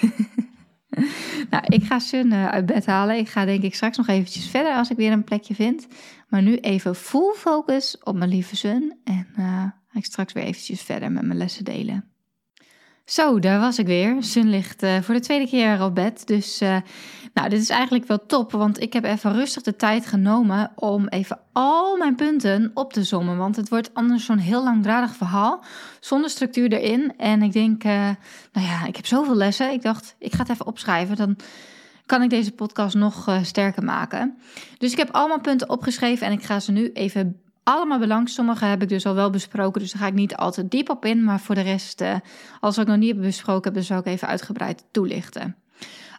[1.50, 3.16] nou, ik ga Sun uh, uit bed halen.
[3.16, 5.86] Ik ga denk ik straks nog eventjes verder als ik weer een plekje vind.
[6.28, 8.98] Maar nu even full focus op mijn lieve Sun.
[9.04, 12.11] En uh, ga ik straks weer eventjes verder met mijn lessen delen.
[13.12, 14.22] Zo, daar was ik weer.
[14.22, 16.26] Sun ligt uh, voor de tweede keer op bed.
[16.26, 16.76] Dus uh,
[17.34, 21.08] nou, dit is eigenlijk wel top, want ik heb even rustig de tijd genomen om
[21.08, 23.36] even al mijn punten op te sommen.
[23.36, 25.64] Want het wordt anders zo'n heel langdradig verhaal,
[26.00, 27.14] zonder structuur erin.
[27.16, 27.92] En ik denk, uh,
[28.52, 29.72] nou ja, ik heb zoveel lessen.
[29.72, 31.36] Ik dacht, ik ga het even opschrijven, dan
[32.06, 34.38] kan ik deze podcast nog sterker maken.
[34.78, 38.28] Dus ik heb allemaal punten opgeschreven en ik ga ze nu even allemaal belang.
[38.28, 41.04] Sommige heb ik dus al wel besproken, dus daar ga ik niet altijd diep op
[41.04, 41.24] in.
[41.24, 42.14] Maar voor de rest, uh,
[42.60, 45.56] als ik nog niet heb besproken heb, dan zal ik even uitgebreid toelichten.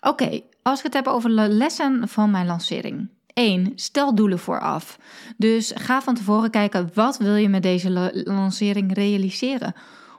[0.01, 3.09] Oké, als ik het heb over de lessen van mijn lancering.
[3.33, 3.71] 1.
[3.75, 4.99] Stel doelen vooraf.
[5.37, 9.73] Dus ga van tevoren kijken wat wil je met deze lancering realiseren.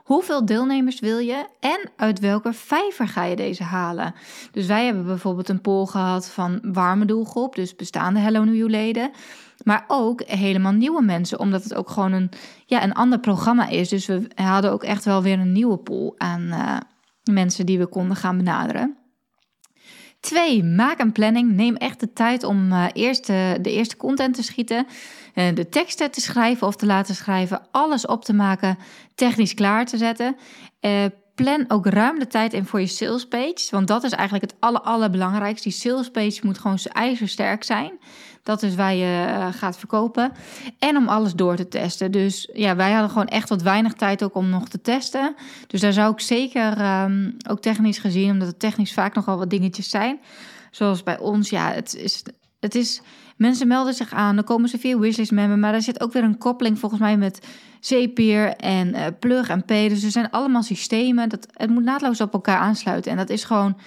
[0.05, 4.13] Hoeveel deelnemers wil je en uit welke vijver ga je deze halen?
[4.51, 8.69] Dus wij hebben bijvoorbeeld een poll gehad van warme doelgroep, dus bestaande Hello New You
[8.69, 9.11] leden.
[9.65, 12.29] Maar ook helemaal nieuwe mensen, omdat het ook gewoon een,
[12.65, 13.89] ja, een ander programma is.
[13.89, 16.77] Dus we hadden ook echt wel weer een nieuwe pool aan uh,
[17.23, 18.97] mensen die we konden gaan benaderen.
[20.19, 21.51] Twee, maak een planning.
[21.51, 24.85] Neem echt de tijd om uh, eerst de, de, eerste content te schieten,
[25.33, 28.77] de teksten te schrijven of te laten schrijven, alles op te maken,
[29.15, 30.35] technisch klaar te zetten.
[31.35, 34.59] Plan ook ruim de tijd in voor je sales page, want dat is eigenlijk het
[34.59, 35.69] aller, allerbelangrijkste.
[35.69, 37.99] Die sales page moet gewoon ijzersterk zijn.
[38.45, 40.31] Dat is waar je uh, gaat verkopen.
[40.79, 42.11] En om alles door te testen.
[42.11, 45.35] Dus ja, wij hadden gewoon echt wat weinig tijd ook om nog te testen.
[45.67, 49.49] Dus daar zou ik zeker, um, ook technisch gezien, omdat het technisch vaak nogal wat
[49.49, 50.19] dingetjes zijn.
[50.71, 52.23] Zoals bij ons, ja, het is,
[52.59, 53.01] het is
[53.35, 56.23] mensen melden zich aan, dan komen ze via wishlist member, maar daar zit ook weer
[56.23, 57.47] een koppeling volgens mij met
[57.79, 59.89] Zapier en uh, Plug en Pay.
[59.89, 63.11] Dus er zijn allemaal systemen, dat, het moet naadloos op elkaar aansluiten.
[63.11, 63.77] En dat is gewoon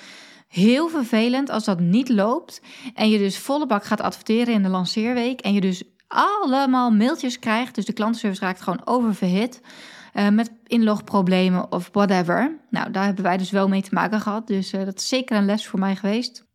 [0.48, 2.61] heel vervelend als dat niet loopt
[2.94, 7.38] en je dus volle bak gaat adverteren in de lanceerweek en je dus allemaal mailtjes
[7.38, 7.74] krijgt.
[7.74, 9.61] Dus de klantenservice raakt gewoon oververhit.
[10.14, 12.58] Uh, met inlogproblemen of whatever.
[12.70, 14.46] Nou, daar hebben wij dus wel mee te maken gehad.
[14.46, 16.47] Dus uh, dat is zeker een les voor mij geweest.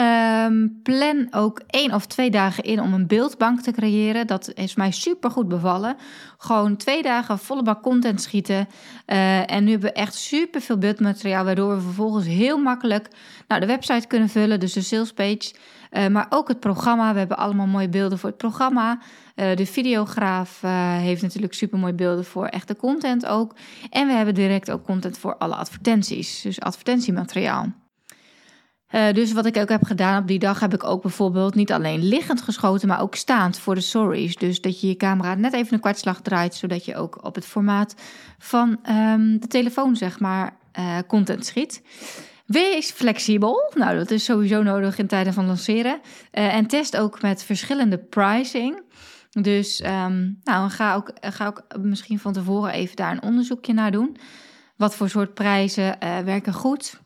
[0.00, 4.26] Um, plan ook één of twee dagen in om een beeldbank te creëren.
[4.26, 5.96] Dat is mij super goed bevallen.
[6.38, 8.68] Gewoon twee dagen volle bak content schieten.
[9.06, 13.08] Uh, en nu hebben we echt super veel beeldmateriaal, waardoor we vervolgens heel makkelijk
[13.48, 15.54] nou, de website kunnen vullen, dus de salespage.
[15.92, 17.12] Uh, maar ook het programma.
[17.12, 18.98] We hebben allemaal mooie beelden voor het programma.
[19.36, 20.60] Uh, de videograaf
[21.00, 23.54] heeft natuurlijk super mooie beelden voor echte content ook.
[23.90, 27.85] En we hebben direct ook content voor alle advertenties, dus advertentiemateriaal.
[28.94, 31.72] Uh, dus wat ik ook heb gedaan op die dag, heb ik ook bijvoorbeeld niet
[31.72, 34.36] alleen liggend geschoten, maar ook staand voor de stories.
[34.36, 37.46] Dus dat je je camera net even een kwartslag draait, zodat je ook op het
[37.46, 37.94] formaat
[38.38, 41.82] van um, de telefoon, zeg maar, uh, content schiet.
[42.46, 43.72] Wees flexibel.
[43.74, 46.00] Nou, dat is sowieso nodig in tijden van lanceren.
[46.32, 48.82] Uh, en test ook met verschillende pricing.
[49.30, 53.90] Dus um, nou, ga ook, ga ook misschien van tevoren even daar een onderzoekje naar
[53.90, 54.16] doen.
[54.76, 57.04] Wat voor soort prijzen werken goed?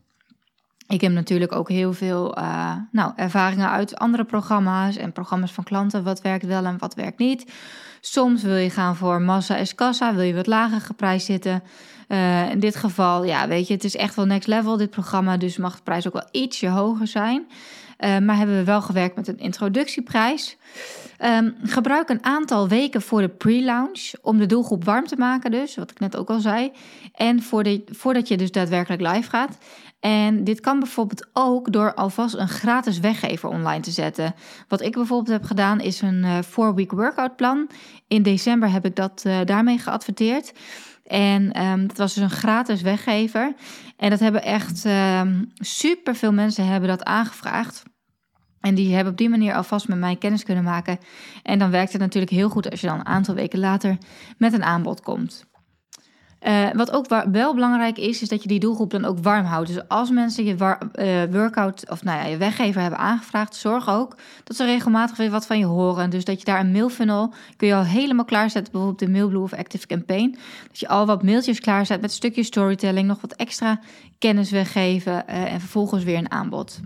[0.90, 5.64] Ik heb natuurlijk ook heel veel uh, nou, ervaringen uit andere programma's en programma's van
[5.64, 6.02] klanten.
[6.02, 7.52] Wat werkt wel en wat werkt niet.
[8.00, 11.62] Soms wil je gaan voor massa es kassa, wil je wat lager geprijsd zitten.
[12.08, 15.36] Uh, in dit geval, ja, weet je, het is echt wel next level dit programma,
[15.36, 17.46] dus mag de prijs ook wel ietsje hoger zijn.
[17.98, 20.56] Uh, maar hebben we wel gewerkt met een introductieprijs.
[21.24, 25.76] Um, gebruik een aantal weken voor de pre-launch om de doelgroep warm te maken, dus
[25.76, 26.72] wat ik net ook al zei.
[27.14, 29.58] En voor de, voordat je dus daadwerkelijk live gaat.
[30.00, 34.34] En dit kan bijvoorbeeld ook door alvast een gratis weggever online te zetten.
[34.68, 37.70] Wat ik bijvoorbeeld heb gedaan is een 4-week workout plan.
[38.08, 40.52] In december heb ik dat uh, daarmee geadverteerd.
[41.04, 43.54] En um, dat was dus een gratis weggever.
[43.96, 47.82] En dat hebben echt um, super veel mensen hebben dat aangevraagd.
[48.60, 50.98] En die hebben op die manier alvast met mij kennis kunnen maken.
[51.42, 53.98] En dan werkt het natuurlijk heel goed als je dan een aantal weken later
[54.38, 55.49] met een aanbod komt.
[56.46, 59.68] Uh, wat ook wel belangrijk is, is dat je die doelgroep dan ook warm houdt.
[59.68, 64.16] Dus als mensen je uh, workout of nou ja, je weggever hebben aangevraagd, zorg ook
[64.44, 66.10] dat ze regelmatig weer wat van je horen.
[66.10, 69.52] Dus dat je daar een mailfunnel kun je al helemaal klaarzetten, bijvoorbeeld de Mailblue of
[69.52, 70.38] Active Campaign.
[70.68, 73.80] Dat je al wat mailtjes klaarzet met een stukje storytelling, nog wat extra
[74.18, 76.80] kennis weggeven uh, en vervolgens weer een aanbod.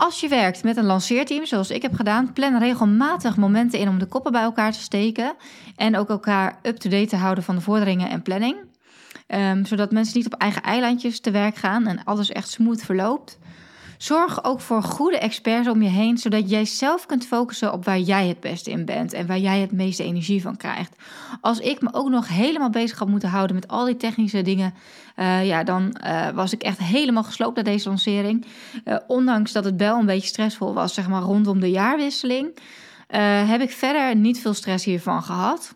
[0.00, 3.98] Als je werkt met een lanceerteam, zoals ik heb gedaan, plan regelmatig momenten in om
[3.98, 5.34] de koppen bij elkaar te steken.
[5.76, 8.56] En ook elkaar up-to-date te houden van de vorderingen en planning.
[9.28, 13.38] Um, zodat mensen niet op eigen eilandjes te werk gaan en alles echt smooth verloopt.
[14.00, 17.98] Zorg ook voor goede experts om je heen, zodat jij zelf kunt focussen op waar
[17.98, 20.96] jij het beste in bent en waar jij het meeste energie van krijgt.
[21.40, 24.74] Als ik me ook nog helemaal bezig had moeten houden met al die technische dingen,
[25.16, 28.46] uh, ja, dan uh, was ik echt helemaal gesloopt naar deze lancering.
[28.84, 32.58] Uh, ondanks dat het wel een beetje stressvol was, zeg maar rondom de jaarwisseling,
[33.46, 35.74] heb ik verder niet veel stress hiervan gehad.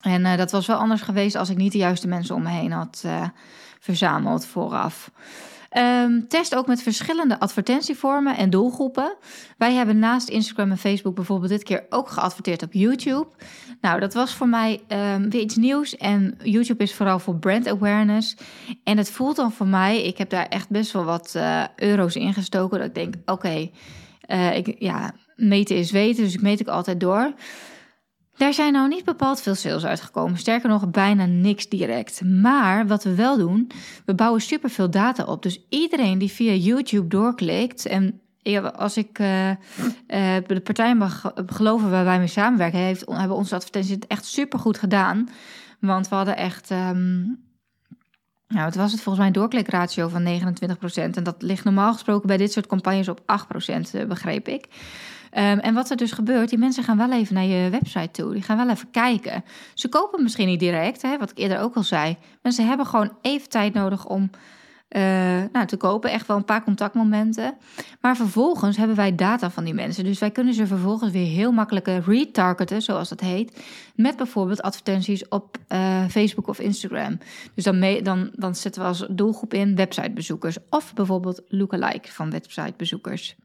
[0.00, 2.72] En dat was wel anders geweest als ik niet de juiste mensen om me heen
[2.72, 3.04] had
[3.80, 5.10] verzameld vooraf.
[5.78, 9.16] Um, test ook met verschillende advertentievormen en doelgroepen.
[9.58, 13.26] Wij hebben naast Instagram en Facebook bijvoorbeeld dit keer ook geadverteerd op YouTube.
[13.80, 15.96] Nou, dat was voor mij um, weer iets nieuws.
[15.96, 18.36] En YouTube is vooral voor brand awareness.
[18.84, 22.16] En het voelt dan voor mij, ik heb daar echt best wel wat uh, euro's
[22.16, 22.78] in gestoken.
[22.78, 23.72] Dat ik denk, oké, okay,
[24.28, 27.32] uh, ik ja, meten is weten, dus ik meet ik altijd door.
[28.36, 30.38] Daar zijn nou niet bepaald veel sales uitgekomen.
[30.38, 32.24] Sterker nog, bijna niks direct.
[32.24, 33.70] Maar wat we wel doen,
[34.04, 35.42] we bouwen superveel data op.
[35.42, 38.20] Dus iedereen die via YouTube doorklikt en
[38.74, 39.56] als ik uh, uh,
[40.46, 44.58] de partij mag geloven waar wij mee samenwerken, heeft, hebben onze advertenties het echt super
[44.58, 45.28] goed gedaan.
[45.80, 46.70] Want we hadden echt.
[46.70, 47.40] Um,
[48.48, 51.16] nou, het was het volgens mij een doorklikratio van 29%.
[51.16, 54.68] En dat ligt normaal gesproken bij dit soort campagnes op 8%, eh, begreep ik.
[55.34, 58.32] Um, en wat er dus gebeurt, die mensen gaan wel even naar je website toe.
[58.32, 59.44] Die gaan wel even kijken.
[59.74, 62.16] Ze kopen misschien niet direct, hè, wat ik eerder ook al zei.
[62.42, 64.30] Mensen hebben gewoon even tijd nodig om
[64.96, 65.02] uh,
[65.52, 66.10] nou, te kopen.
[66.10, 67.54] Echt wel een paar contactmomenten.
[68.00, 70.04] Maar vervolgens hebben wij data van die mensen.
[70.04, 73.62] Dus wij kunnen ze vervolgens weer heel makkelijk retargeten, zoals dat heet.
[73.94, 77.18] Met bijvoorbeeld advertenties op uh, Facebook of Instagram.
[77.54, 80.56] Dus dan, dan, dan zetten we als doelgroep in websitebezoekers.
[80.70, 83.36] Of bijvoorbeeld lookalike van websitebezoekers.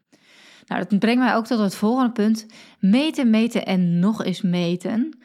[0.67, 2.45] Nou, dat brengt mij ook tot het volgende punt.
[2.80, 5.17] Meten, meten en nog eens meten.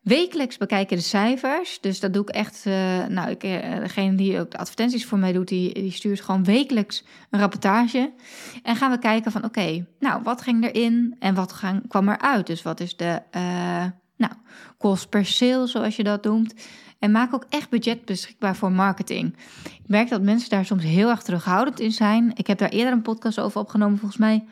[0.00, 1.80] Wekelijks bekijken de cijfers.
[1.80, 2.64] Dus dat doe ik echt.
[2.66, 6.20] Uh, nou, ik, uh, degene die ook de advertenties voor mij doet, die, die stuurt
[6.20, 8.12] gewoon wekelijks een rapportage.
[8.62, 12.46] En gaan we kijken van oké, nou, wat ging erin en wat gaan, kwam eruit?
[12.46, 13.84] Dus wat is de uh,
[14.16, 14.32] nou,
[14.78, 16.54] kost per sale, zoals je dat noemt.
[16.98, 19.36] En maak ook echt budget beschikbaar voor marketing.
[19.64, 22.32] Ik merk dat mensen daar soms heel erg terughoudend in zijn.
[22.34, 24.44] Ik heb daar eerder een podcast over opgenomen, volgens mij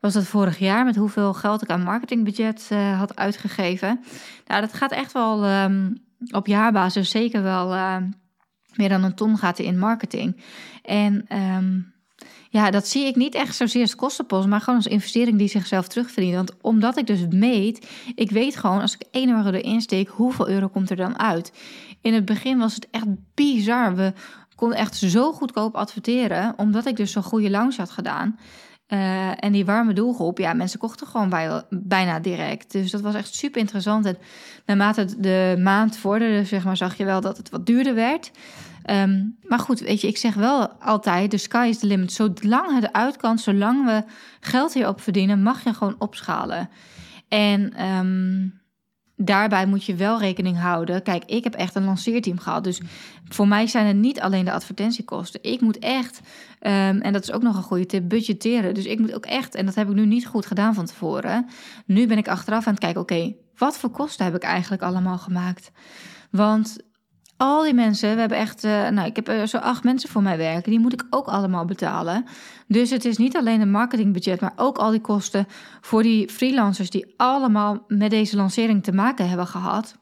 [0.00, 4.00] was dat vorig jaar met hoeveel geld ik aan marketingbudget uh, had uitgegeven.
[4.46, 7.96] Nou, dat gaat echt wel um, op jaarbasis zeker wel uh,
[8.74, 10.40] meer dan een ton gaat in marketing.
[10.82, 11.92] En um,
[12.50, 15.88] ja, dat zie ik niet echt zozeer als kostenpost, maar gewoon als investering die zichzelf
[15.88, 16.34] terugverdient.
[16.34, 20.48] Want omdat ik dus meet, ik weet gewoon als ik 1 euro erin steek, hoeveel
[20.48, 21.52] euro komt er dan uit.
[22.00, 23.94] In het begin was het echt bizar.
[23.94, 24.12] We
[24.54, 28.38] konden echt zo goedkoop adverteren, omdat ik dus zo'n goede launch had gedaan.
[28.88, 32.72] Uh, en die warme doelgroep, ja, mensen kochten gewoon bij, bijna direct.
[32.72, 34.06] Dus dat was echt super interessant.
[34.06, 34.18] En
[34.66, 38.30] naarmate de maand vorderde, zeg maar, zag je wel dat het wat duurder werd.
[38.90, 42.12] Um, maar goed, weet je, ik zeg wel altijd: de sky is the limit.
[42.12, 44.04] Zolang het uit kan, zolang we
[44.40, 46.68] geld hierop verdienen, mag je gewoon opschalen.
[47.28, 48.57] En um,
[49.20, 51.02] daarbij moet je wel rekening houden.
[51.02, 52.64] Kijk, ik heb echt een lanceerteam gehad.
[52.64, 52.80] Dus
[53.28, 55.42] voor mij zijn het niet alleen de advertentiekosten.
[55.42, 56.20] Ik moet echt,
[56.60, 58.74] um, en dat is ook nog een goede tip, budgetteren.
[58.74, 61.46] Dus ik moet ook echt, en dat heb ik nu niet goed gedaan van tevoren.
[61.86, 65.18] Nu ben ik achteraf aan het kijken, oké, wat voor kosten heb ik eigenlijk allemaal
[65.18, 65.70] gemaakt?
[66.30, 66.76] Want
[67.38, 70.22] al die mensen, we hebben echt, uh, nou, ik heb uh, zo acht mensen voor
[70.22, 72.24] mij werken, die moet ik ook allemaal betalen.
[72.66, 75.46] Dus het is niet alleen een marketingbudget, maar ook al die kosten
[75.80, 79.96] voor die freelancers die allemaal met deze lancering te maken hebben gehad.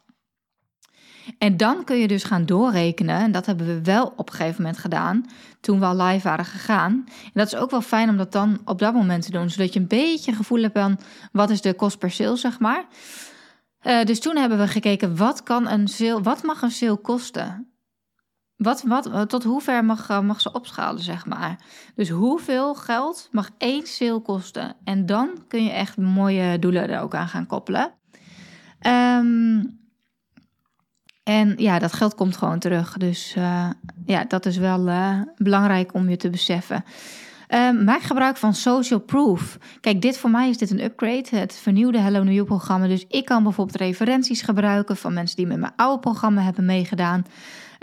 [1.39, 4.63] En dan kun je dus gaan doorrekenen, en dat hebben we wel op een gegeven
[4.63, 5.25] moment gedaan,
[5.61, 7.05] toen we al live waren gegaan.
[7.25, 9.73] En dat is ook wel fijn om dat dan op dat moment te doen, zodat
[9.73, 10.99] je een beetje gevoel hebt van
[11.33, 12.85] wat is de kost per sale, zeg maar.
[13.87, 17.71] Uh, dus toen hebben we gekeken, wat, kan een sale, wat mag een sale kosten?
[18.57, 21.61] Wat, wat, tot hoever mag, eh, mag ze opschalen, zeg maar.
[21.95, 24.77] Dus hoeveel geld mag één sale kosten?
[24.85, 27.93] En dan kun je echt mooie doelen er ook aan gaan koppelen.
[28.87, 29.79] Um,
[31.23, 32.97] en ja, dat geld komt gewoon terug.
[32.97, 33.71] Dus uh,
[34.07, 34.91] ja, dat is wel
[35.37, 36.85] belangrijk om je te beseffen.
[37.49, 39.59] Uh, maak gebruik van social proof.
[39.81, 42.87] Kijk, dit voor mij is dit een upgrade, het vernieuwde Hello New programma.
[42.87, 47.27] Dus ik kan bijvoorbeeld referenties gebruiken van mensen die met mijn oude programma hebben meegedaan.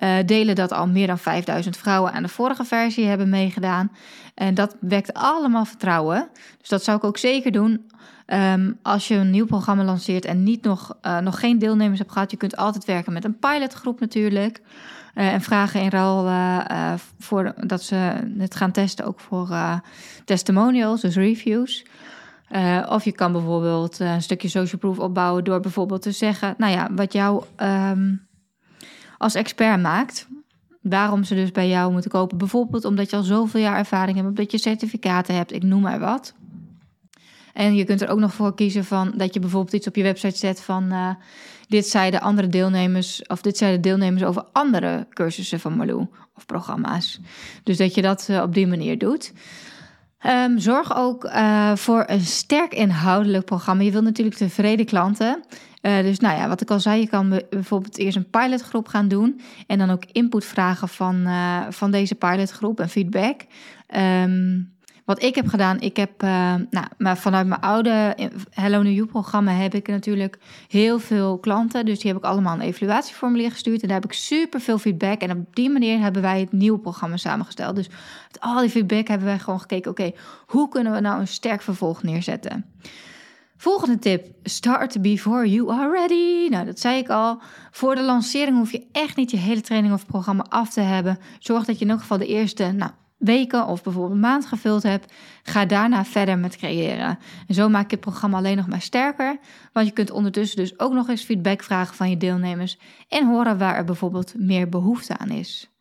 [0.03, 3.91] Uh, delen dat al meer dan 5000 vrouwen aan de vorige versie hebben meegedaan.
[4.35, 6.29] En dat wekt allemaal vertrouwen.
[6.59, 7.85] Dus dat zou ik ook zeker doen.
[8.27, 12.11] Um, als je een nieuw programma lanceert en niet nog, uh, nog geen deelnemers hebt
[12.11, 14.61] gehad, je kunt altijd werken met een pilotgroep natuurlijk.
[15.15, 17.95] Uh, en vragen in ruil uh, voor dat ze
[18.37, 19.81] het gaan testen ook voor
[20.25, 21.85] testimonials, dus reviews.
[22.89, 26.89] of je kan bijvoorbeeld een stukje social proof opbouwen door bijvoorbeeld te zeggen, nou ja,
[26.93, 28.27] wat jou um,
[29.17, 30.27] als expert maakt.
[30.81, 32.37] Waarom ze dus bij jou moeten kopen.
[32.37, 35.99] Bijvoorbeeld omdat je al zoveel jaar ervaring hebt, omdat je certificaten hebt, ik noem maar
[35.99, 36.33] wat.
[37.53, 40.03] En je kunt er ook nog voor kiezen van dat je bijvoorbeeld iets op je
[40.03, 41.17] website zet van
[41.67, 47.19] dit zeiden andere deelnemers of dit zeiden deelnemers over andere cursussen van Malou of programma's.
[47.63, 49.33] Dus dat je dat uh, op die manier doet.
[50.25, 53.83] Um, zorg ook uh, voor een sterk inhoudelijk programma.
[53.83, 55.43] Je wilt natuurlijk tevreden klanten.
[55.81, 59.07] Uh, dus nou ja, wat ik al zei, je kan bijvoorbeeld eerst een pilotgroep gaan
[59.07, 59.41] doen.
[59.67, 61.27] En dan ook input vragen van,
[61.69, 63.41] van deze pilotgroep en feedback.
[63.95, 64.72] Um,
[65.05, 66.29] wat ik heb gedaan, ik heb, uh,
[66.69, 68.15] nou, maar vanuit mijn oude
[68.49, 70.37] Hello New You programma heb ik natuurlijk
[70.67, 71.85] heel veel klanten.
[71.85, 73.81] Dus die heb ik allemaal een evaluatieformulier gestuurd.
[73.81, 75.21] En daar heb ik super veel feedback.
[75.21, 77.75] En op die manier hebben wij het nieuwe programma samengesteld.
[77.75, 77.87] Dus
[78.27, 80.11] met al die feedback hebben wij gewoon gekeken, oké,
[80.45, 82.65] hoe kunnen we nou een sterk vervolg neerzetten?
[83.57, 86.47] Volgende tip: start before you are ready.
[86.49, 87.41] Nou, dat zei ik al.
[87.71, 91.17] Voor de lancering hoef je echt niet je hele training of programma af te hebben.
[91.39, 92.91] Zorg dat je in elk geval de eerste nou,
[93.23, 97.19] weken of bijvoorbeeld een maand gevuld hebt, ga daarna verder met creëren.
[97.47, 99.37] En zo maak je het programma alleen nog maar sterker,
[99.73, 102.77] want je kunt ondertussen dus ook nog eens feedback vragen van je deelnemers
[103.09, 105.71] en horen waar er bijvoorbeeld meer behoefte aan is.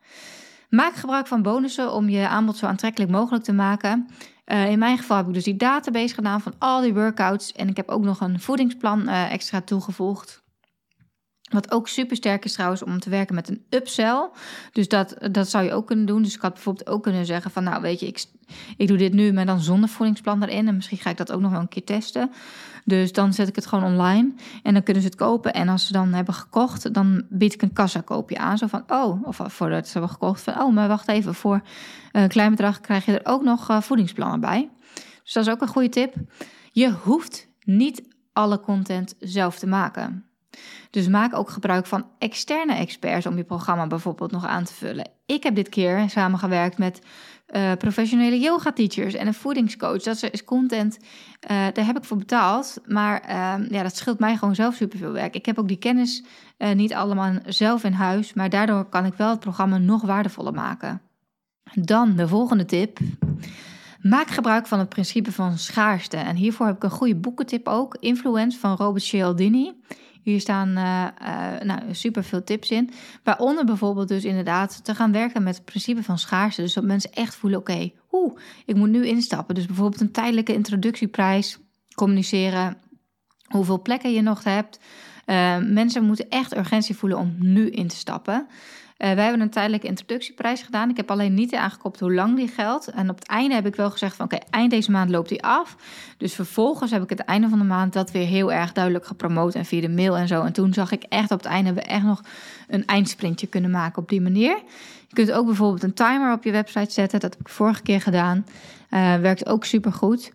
[0.68, 4.08] Maak gebruik van bonussen om je aanbod zo aantrekkelijk mogelijk te maken.
[4.46, 7.68] Uh, in mijn geval heb ik dus die database gedaan van al die workouts en
[7.68, 10.41] ik heb ook nog een voedingsplan uh, extra toegevoegd.
[11.52, 14.30] Wat ook super sterk is trouwens om te werken met een upsell.
[14.72, 16.22] Dus dat, dat zou je ook kunnen doen.
[16.22, 18.24] Dus ik had bijvoorbeeld ook kunnen zeggen van nou weet je, ik,
[18.76, 20.68] ik doe dit nu, maar dan zonder voedingsplan erin.
[20.68, 22.30] En misschien ga ik dat ook nog wel een keer testen.
[22.84, 25.52] Dus dan zet ik het gewoon online en dan kunnen ze het kopen.
[25.52, 28.58] En als ze dan hebben gekocht, dan bied ik een kassakoopje aan.
[28.58, 31.62] Zo van, oh, of voordat ze hebben gekocht, van, oh, maar wacht even, voor
[32.12, 34.70] een klein bedrag krijg je er ook nog uh, voedingsplannen bij.
[35.22, 36.14] Dus dat is ook een goede tip.
[36.72, 40.24] Je hoeft niet alle content zelf te maken.
[40.90, 45.08] Dus maak ook gebruik van externe experts om je programma bijvoorbeeld nog aan te vullen.
[45.26, 47.00] Ik heb dit keer samengewerkt met
[47.52, 50.02] uh, professionele yoga teachers en een voedingscoach.
[50.02, 50.98] Dat is content,
[51.50, 52.80] uh, daar heb ik voor betaald.
[52.86, 55.34] Maar uh, ja, dat scheelt mij gewoon zelf superveel werk.
[55.34, 56.24] Ik heb ook die kennis
[56.56, 60.52] eh, niet allemaal zelf in huis, maar daardoor kan ik wel het programma nog waardevoller
[60.52, 61.00] maken.
[61.74, 62.98] Dan de volgende tip.
[64.00, 66.16] Maak gebruik van het principe van schaarste.
[66.16, 67.96] En hiervoor heb ik een goede boekentip ook.
[68.00, 69.72] Influence van Robert Cialdini.
[70.22, 71.06] Hier staan uh,
[71.60, 72.90] nou, super veel tips in.
[73.22, 76.62] Waaronder bijvoorbeeld dus inderdaad te gaan werken met het principe van schaarste.
[76.62, 78.34] Dus dat mensen echt voelen, oké, okay,
[78.66, 79.54] ik moet nu instappen.
[79.54, 81.58] Dus bijvoorbeeld een tijdelijke introductieprijs
[81.94, 82.76] communiceren.
[83.48, 84.78] Hoeveel plekken je nog hebt.
[85.26, 88.46] Uh, mensen moeten echt urgentie voelen om nu in te stappen.
[89.02, 90.90] Uh, wij hebben een tijdelijke introductieprijs gedaan.
[90.90, 92.88] Ik heb alleen niet aangekoppeld hoe lang die geldt.
[92.88, 95.42] En op het einde heb ik wel gezegd van oké, eind deze maand loopt die
[95.42, 95.76] af.
[96.16, 99.54] Dus vervolgens heb ik het einde van de maand dat weer heel erg duidelijk gepromoot
[99.54, 100.42] en via de mail en zo.
[100.42, 102.22] En toen zag ik echt op het einde hebben we echt nog
[102.68, 104.56] een eindsprintje kunnen maken op die manier.
[105.08, 107.20] Je kunt ook bijvoorbeeld een timer op je website zetten.
[107.20, 108.46] Dat heb ik vorige keer gedaan.
[108.90, 110.32] Uh, werkt ook super goed.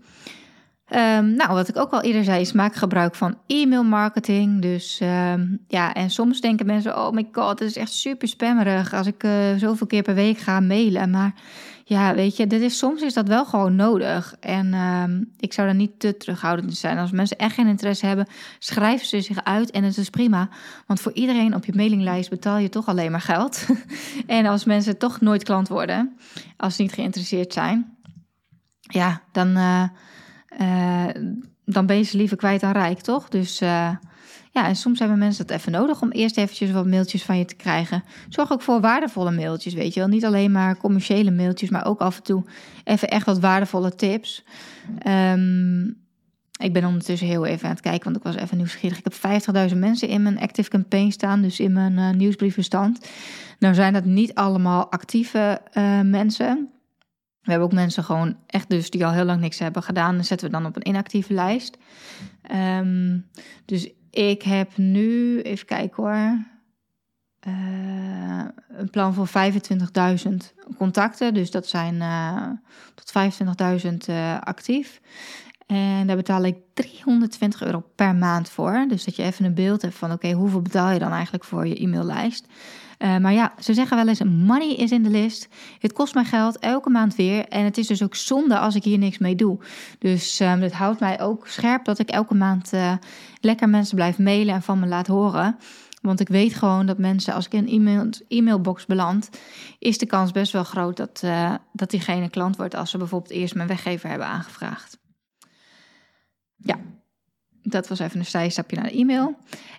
[0.95, 4.61] Um, nou, wat ik ook al eerder zei, is maak gebruik van e-mail marketing.
[4.61, 8.93] Dus um, ja, en soms denken mensen: oh my god, het is echt super spammerig
[8.93, 11.09] als ik uh, zoveel keer per week ga mailen.
[11.09, 11.33] Maar
[11.83, 14.35] ja, weet je, is, soms is dat wel gewoon nodig.
[14.39, 16.97] En ehm, ik zou daar niet te terughoudend zijn.
[16.97, 18.27] Als mensen echt geen interesse hebben,
[18.59, 20.49] schrijven ze zich uit en het is prima.
[20.85, 23.65] Want voor iedereen op je mailinglijst betaal je toch alleen maar geld.
[24.27, 26.17] en als mensen toch nooit klant worden,
[26.57, 27.97] als ze niet geïnteresseerd zijn,
[28.81, 29.83] ja, dan, uh,
[30.61, 31.05] uh,
[31.65, 33.29] dan ben je ze liever kwijt dan rijk, toch?
[33.29, 33.89] Dus uh,
[34.51, 37.45] ja, en soms hebben mensen dat even nodig om eerst eventjes wat mailtjes van je
[37.45, 38.03] te krijgen.
[38.29, 40.09] Zorg ook voor waardevolle mailtjes, weet je wel.
[40.09, 42.43] Niet alleen maar commerciële mailtjes, maar ook af en toe
[42.83, 44.43] even echt wat waardevolle tips.
[45.07, 46.05] Um,
[46.59, 48.97] ik ben ondertussen heel even aan het kijken, want ik was even nieuwsgierig.
[48.97, 49.41] Ik heb
[49.71, 53.09] 50.000 mensen in mijn Active Campaign staan, dus in mijn uh, nieuwsbriefbestand.
[53.59, 55.61] Nou zijn dat niet allemaal actieve
[56.03, 56.69] mensen.
[57.47, 60.15] We hebben ook mensen gewoon echt dus die al heel lang niks hebben gedaan.
[60.15, 61.77] Dan zetten we dan op een inactieve lijst.
[62.55, 63.25] Um,
[63.65, 66.45] dus ik heb nu, even kijken hoor,
[67.47, 70.33] uh, een plan voor 25.000
[70.77, 71.33] contacten.
[71.33, 72.47] Dus dat zijn uh,
[72.95, 73.13] tot
[73.83, 75.01] 25.000 uh, actief.
[75.65, 78.85] En daar betaal ik 320 euro per maand voor.
[78.87, 81.67] Dus dat je even een beeld hebt van: oké, hoeveel betaal je dan eigenlijk voor
[81.67, 82.47] je e-maillijst?
[82.97, 85.47] Uh, maar ja, ze zeggen wel eens: money is in de list.
[85.79, 87.47] Het kost mij geld elke maand weer.
[87.47, 89.59] En het is dus ook zonde als ik hier niks mee doe.
[89.99, 92.93] Dus um, het houdt mij ook scherp dat ik elke maand uh,
[93.41, 95.57] lekker mensen blijf mailen en van me laat horen.
[96.01, 99.29] Want ik weet gewoon dat mensen, als ik in een e-mail, e-mailbox beland,
[99.79, 103.31] is de kans best wel groot dat, uh, dat diegene klant wordt als ze bijvoorbeeld
[103.31, 104.97] eerst mijn weggever hebben aangevraagd.
[107.79, 109.35] Dat was even een zijstapje naar de e-mail.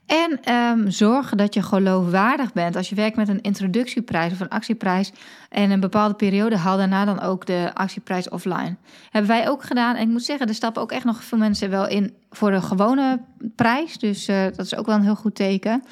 [0.07, 2.77] En um, zorg dat je geloofwaardig bent.
[2.77, 5.13] Als je werkt met een introductieprijs of een actieprijs
[5.49, 8.77] en een bepaalde periode, haal daarna dan ook de actieprijs offline.
[9.11, 9.97] Hebben wij ook gedaan.
[9.97, 12.61] En ik moet zeggen, er stappen ook echt nog veel mensen wel in voor de
[12.61, 13.21] gewone
[13.57, 13.99] prijs.
[13.99, 15.83] Dus uh, dat is ook wel een heel goed teken.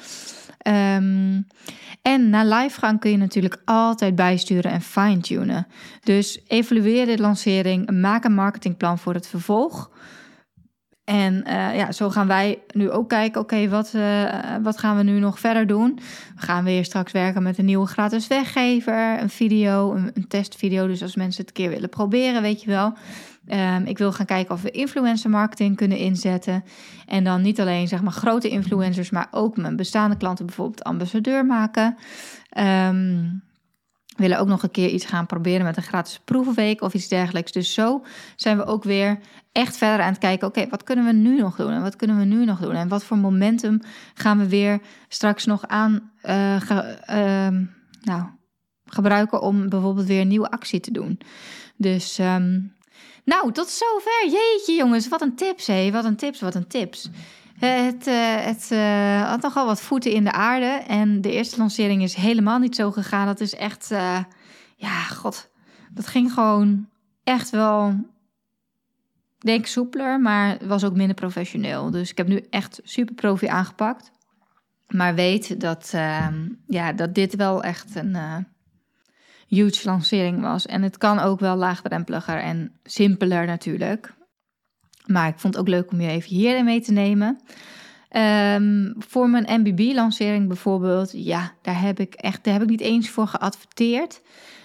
[0.67, 1.47] Um,
[2.01, 5.67] en na live gaan kun je natuurlijk altijd bijsturen en fine-tunen.
[6.03, 9.89] Dus evalueer de lancering, maak een marketingplan voor het vervolg.
[11.07, 15.03] En uh, ja, zo gaan wij nu ook kijken, oké, wat, uh, wat gaan we
[15.03, 15.99] nu nog verder doen?
[16.35, 20.87] We gaan weer straks werken met een nieuwe gratis weggever, een video, een, een testvideo.
[20.87, 22.93] Dus als mensen het een keer willen proberen, weet je wel.
[23.49, 26.63] Um, ik wil gaan kijken of we influencer marketing kunnen inzetten.
[27.05, 31.45] En dan niet alleen zeg maar grote influencers, maar ook mijn bestaande klanten bijvoorbeeld ambassadeur
[31.45, 31.97] maken.
[32.87, 33.41] Um,
[34.17, 37.51] willen ook nog een keer iets gaan proberen met een gratis proevenweek of iets dergelijks.
[37.51, 38.05] Dus zo
[38.35, 39.19] zijn we ook weer
[39.51, 40.47] echt verder aan het kijken.
[40.47, 41.71] Oké, wat kunnen we nu nog doen?
[41.71, 42.75] En wat kunnen we nu nog doen?
[42.75, 43.81] En wat voor momentum
[44.13, 46.11] gaan we weer straks nog aan
[46.59, 47.59] ge, uh,
[48.01, 48.23] nou,
[48.85, 51.19] gebruiken om bijvoorbeeld weer een nieuwe actie te doen?
[51.75, 52.75] Dus, um,
[53.23, 54.23] nou, tot zover.
[54.23, 55.91] Jeetje, jongens, wat een tips, hé.
[55.91, 57.09] Wat een tips, wat een tips.
[57.59, 60.83] Het, uh, het uh, had nogal wat voeten in de aarde.
[60.87, 63.25] En de eerste lancering is helemaal niet zo gegaan.
[63.25, 64.23] Dat is echt, uh,
[64.75, 65.49] ja, god.
[65.91, 66.89] Dat ging gewoon
[67.23, 67.95] echt wel,
[69.37, 71.91] denk soepeler, maar was ook minder professioneel.
[71.91, 74.11] Dus ik heb nu echt super profi aangepakt.
[74.87, 78.45] Maar weet dat, ehm, ja, dat dit wel echt een
[79.47, 80.65] huge lancering was.
[80.65, 84.16] En het kan ook wel laagdrempeliger en simpeler natuurlijk.
[85.07, 87.39] Maar ik vond het ook leuk om je even hierin mee te nemen.
[88.11, 93.09] Um, voor mijn MBB-lancering bijvoorbeeld, ja, daar heb ik echt, daar heb ik niet eens
[93.09, 94.21] voor geadverteerd.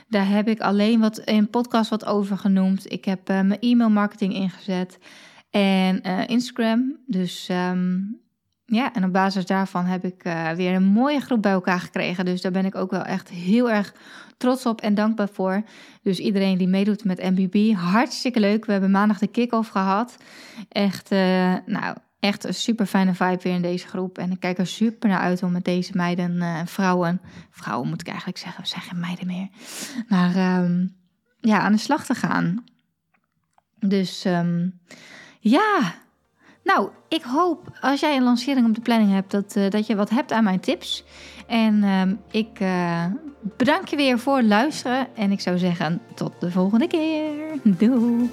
[0.09, 2.93] Daar heb ik alleen wat in podcast wat over genoemd.
[2.93, 4.99] Ik heb uh, mijn e-mail marketing ingezet
[5.51, 6.97] en uh, Instagram.
[7.07, 8.20] Dus um,
[8.66, 12.24] ja, en op basis daarvan heb ik uh, weer een mooie groep bij elkaar gekregen.
[12.24, 13.95] Dus daar ben ik ook wel echt heel erg
[14.43, 15.62] trots op en dankbaar voor.
[16.03, 18.64] Dus iedereen die meedoet met MBB, hartstikke leuk.
[18.64, 20.16] We hebben maandag de kick-off gehad.
[20.68, 24.18] Echt, uh, nou, echt een super fijne vibe weer in deze groep.
[24.18, 27.20] En ik kijk er super naar uit om met deze meiden en uh, vrouwen...
[27.51, 29.49] Vrouwen moet ik eigenlijk zeggen, we zijn geen meiden meer.
[30.09, 30.95] Maar um,
[31.40, 32.64] ja, aan de slag te gaan.
[33.78, 34.80] Dus um,
[35.40, 35.95] ja...
[36.64, 39.96] Nou, ik hoop als jij een lancering op de planning hebt, dat, uh, dat je
[39.96, 41.04] wat hebt aan mijn tips.
[41.46, 43.04] En uh, ik uh,
[43.56, 45.06] bedank je weer voor het luisteren.
[45.14, 47.32] En ik zou zeggen, tot de volgende keer.
[47.62, 48.30] Doei!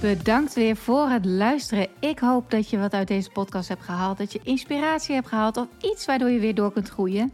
[0.00, 1.86] Bedankt weer voor het luisteren.
[2.00, 4.18] Ik hoop dat je wat uit deze podcast hebt gehaald.
[4.18, 7.32] Dat je inspiratie hebt gehaald of iets waardoor je weer door kunt groeien.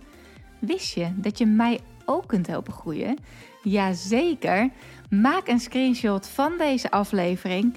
[0.59, 3.19] Wist je dat je mij ook kunt helpen groeien?
[3.63, 4.71] Jazeker.
[5.11, 7.77] Maak een screenshot van deze aflevering